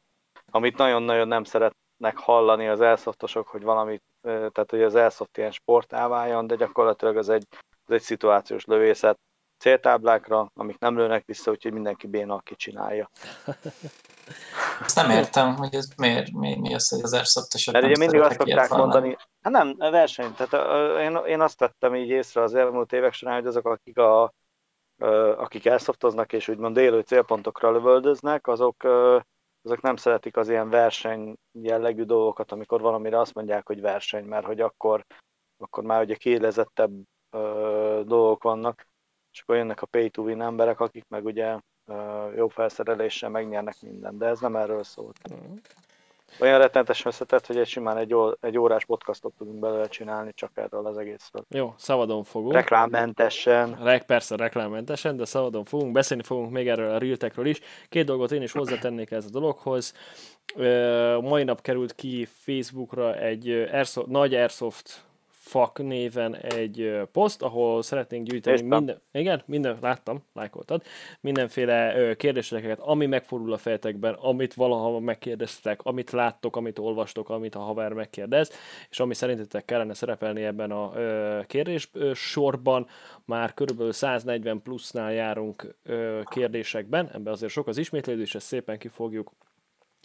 [0.51, 5.51] amit nagyon-nagyon nem szeretnek hallani az elszoftosok, hogy valamit, ö, tehát hogy az airsoft ilyen
[5.51, 7.47] sportá váljon, de gyakorlatilag az egy,
[7.85, 9.19] az egy szituációs lövészet
[9.59, 13.09] céltáblákra, amik nem lőnek vissza, úgyhogy mindenki béna, aki csinálja.
[14.85, 18.03] Azt nem értem, hogy ez miért, mi, mi az, hogy az airsoftosak Mert nem ugye
[18.05, 22.55] mindig azt szokták mondani, hát nem, verseny, tehát én, én azt vettem így észre az
[22.55, 24.33] elmúlt évek során, hogy azok, akik, a,
[25.37, 28.83] akik elszoftoznak és úgymond élő célpontokra lövöldöznek, azok,
[29.61, 34.45] azok nem szeretik az ilyen verseny jellegű dolgokat, amikor valamire azt mondják, hogy verseny, mert
[34.45, 35.05] hogy akkor,
[35.57, 36.91] akkor már ugye kiélezettebb
[38.05, 38.88] dolgok vannak,
[39.39, 41.57] és akkor jönnek a pay to win emberek, akik meg ugye
[42.35, 45.17] jó felszereléssel megnyernek mindent, de ez nem erről szólt.
[46.39, 50.51] Olyan rettenetes összetett, hogy egy simán egy, ó- egy órás podcastot tudunk belőle csinálni csak
[50.53, 51.45] erről az egészről.
[51.49, 52.53] Jó, szabadon fogunk.
[52.53, 53.77] Reklámmentesen.
[53.83, 57.59] Rek, persze reklámmentesen, de szabadon fogunk, beszélni fogunk még erről a Realtekről is.
[57.89, 59.93] Két dolgot én is hozzátennék ez a dologhoz.
[60.55, 65.08] Ö, Mai nap került ki Facebookra egy Airsoft, nagy Airsoft
[65.49, 68.77] fak néven egy poszt, ahol szeretnénk gyűjteni Néztem.
[68.77, 70.81] minden, igen, minden, láttam, lájkoltad,
[71.21, 77.55] mindenféle ö, kérdéseket, ami megfordul a fejetekben, amit valaha megkérdeztek, amit láttok, amit olvastok, amit
[77.55, 78.51] a haver megkérdez,
[78.89, 82.87] és ami szerintetek kellene szerepelni ebben a ö, kérdés ö, sorban,
[83.25, 88.87] már körülbelül 140 plusznál járunk ö, kérdésekben, ebben azért sok az ismétlődés, ezt szépen ki
[88.87, 89.31] fogjuk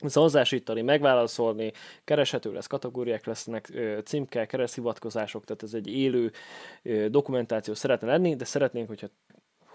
[0.03, 1.73] szavazásítani, megválaszolni,
[2.05, 3.73] kereshető lesz, kategóriák lesznek,
[4.05, 6.33] címke, kereszthivatkozások, tehát ez egy élő
[7.09, 9.07] dokumentáció szeretne lenni, de szeretnénk, hogyha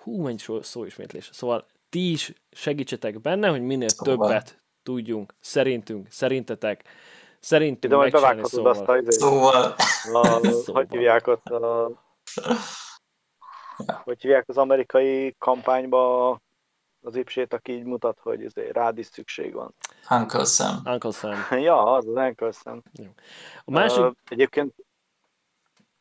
[0.04, 1.30] hú, mennyi szó, szóismétlés.
[1.34, 4.28] Szóval ti is segítsetek benne, hogy minél Szóval.
[4.28, 6.84] többet tudjunk, szerintünk, szerintetek,
[7.40, 8.72] szerintünk De majd megcsinálni, bevághatod szóval.
[8.72, 9.76] azt a, izét, Szóval,
[10.14, 10.84] a, Szóval.
[10.84, 11.92] hogy hívják ott a,
[14.06, 16.38] hogy hívják az amerikai kampányba
[17.02, 19.76] az ipsét, aki így mutat, hogy izé, rád is szükség van.
[20.10, 20.82] Uncle Sam.
[20.86, 21.38] Uncle Sam.
[21.62, 22.84] Ja, az az Ankelsen.
[23.66, 24.76] A másik, Uh, egyébként,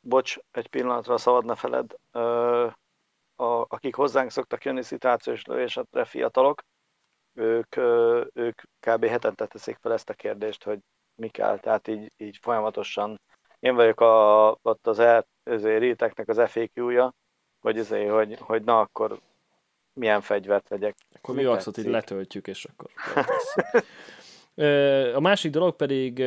[0.01, 2.73] bocs, egy pillanatra a szabad ne feled, uh,
[3.37, 6.65] a, akik hozzánk szoktak jönni szituációs lövésetre fiatalok,
[7.35, 9.05] ők, uh, ők kb.
[9.05, 10.79] hetente teszik fel ezt a kérdést, hogy
[11.15, 13.21] mi kell, tehát így, így folyamatosan.
[13.61, 17.15] Én vagyok a, ott az e, azért réteknek az FAQ-ja,
[17.61, 19.21] hogy, azért, hogy, hogy na akkor
[19.99, 20.97] milyen fegyvert vegyek.
[21.15, 22.91] akkor mi arcot így letöltjük, és akkor
[25.15, 26.21] A másik dolog pedig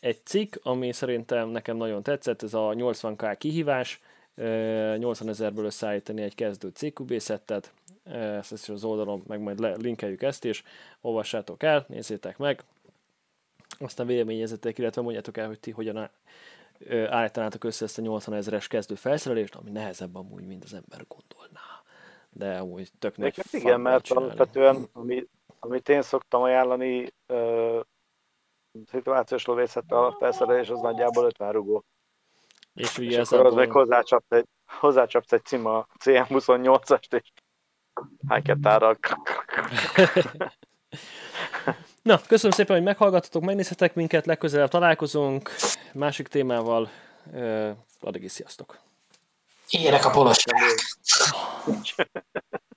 [0.00, 4.00] egy cikk, ami szerintem nekem nagyon tetszett, ez a 80k kihívás,
[4.40, 7.72] Ö, 80 ezerből összeállítani egy kezdő CQB szettet,
[8.04, 10.62] Ö, ezt is az oldalon, meg majd le, linkeljük ezt is,
[11.00, 12.62] olvassátok el, nézzétek meg,
[13.78, 16.10] aztán véleményezetek, illetve mondjátok el, hogy ti hogyan
[17.08, 21.77] állítanátok össze ezt a 80 ezeres kezdő felszerelést, ami nehezebb amúgy, mint az ember gondolná.
[22.30, 24.26] De amúgy tök nagy igen, mert csinálni.
[24.26, 25.26] alapvetően, ami,
[25.58, 27.80] amit én szoktam ajánlani, uh,
[28.86, 31.84] szituációs lövészettel a felszerelés az nagyjából 50 rugó.
[32.74, 37.32] És És ugye akkor az ezzel hozzácsapsz egy, hozzácsapsz egy cima CM28-ast, és
[38.28, 38.98] hányketárral.
[42.02, 45.50] Na, köszönöm szépen, hogy meghallgattatok, megnézhetek minket, legközelebb találkozunk,
[45.92, 46.88] másik témával,
[47.32, 47.70] Ö,
[48.00, 48.87] addig is sziasztok!
[49.70, 50.54] Érek a polosság.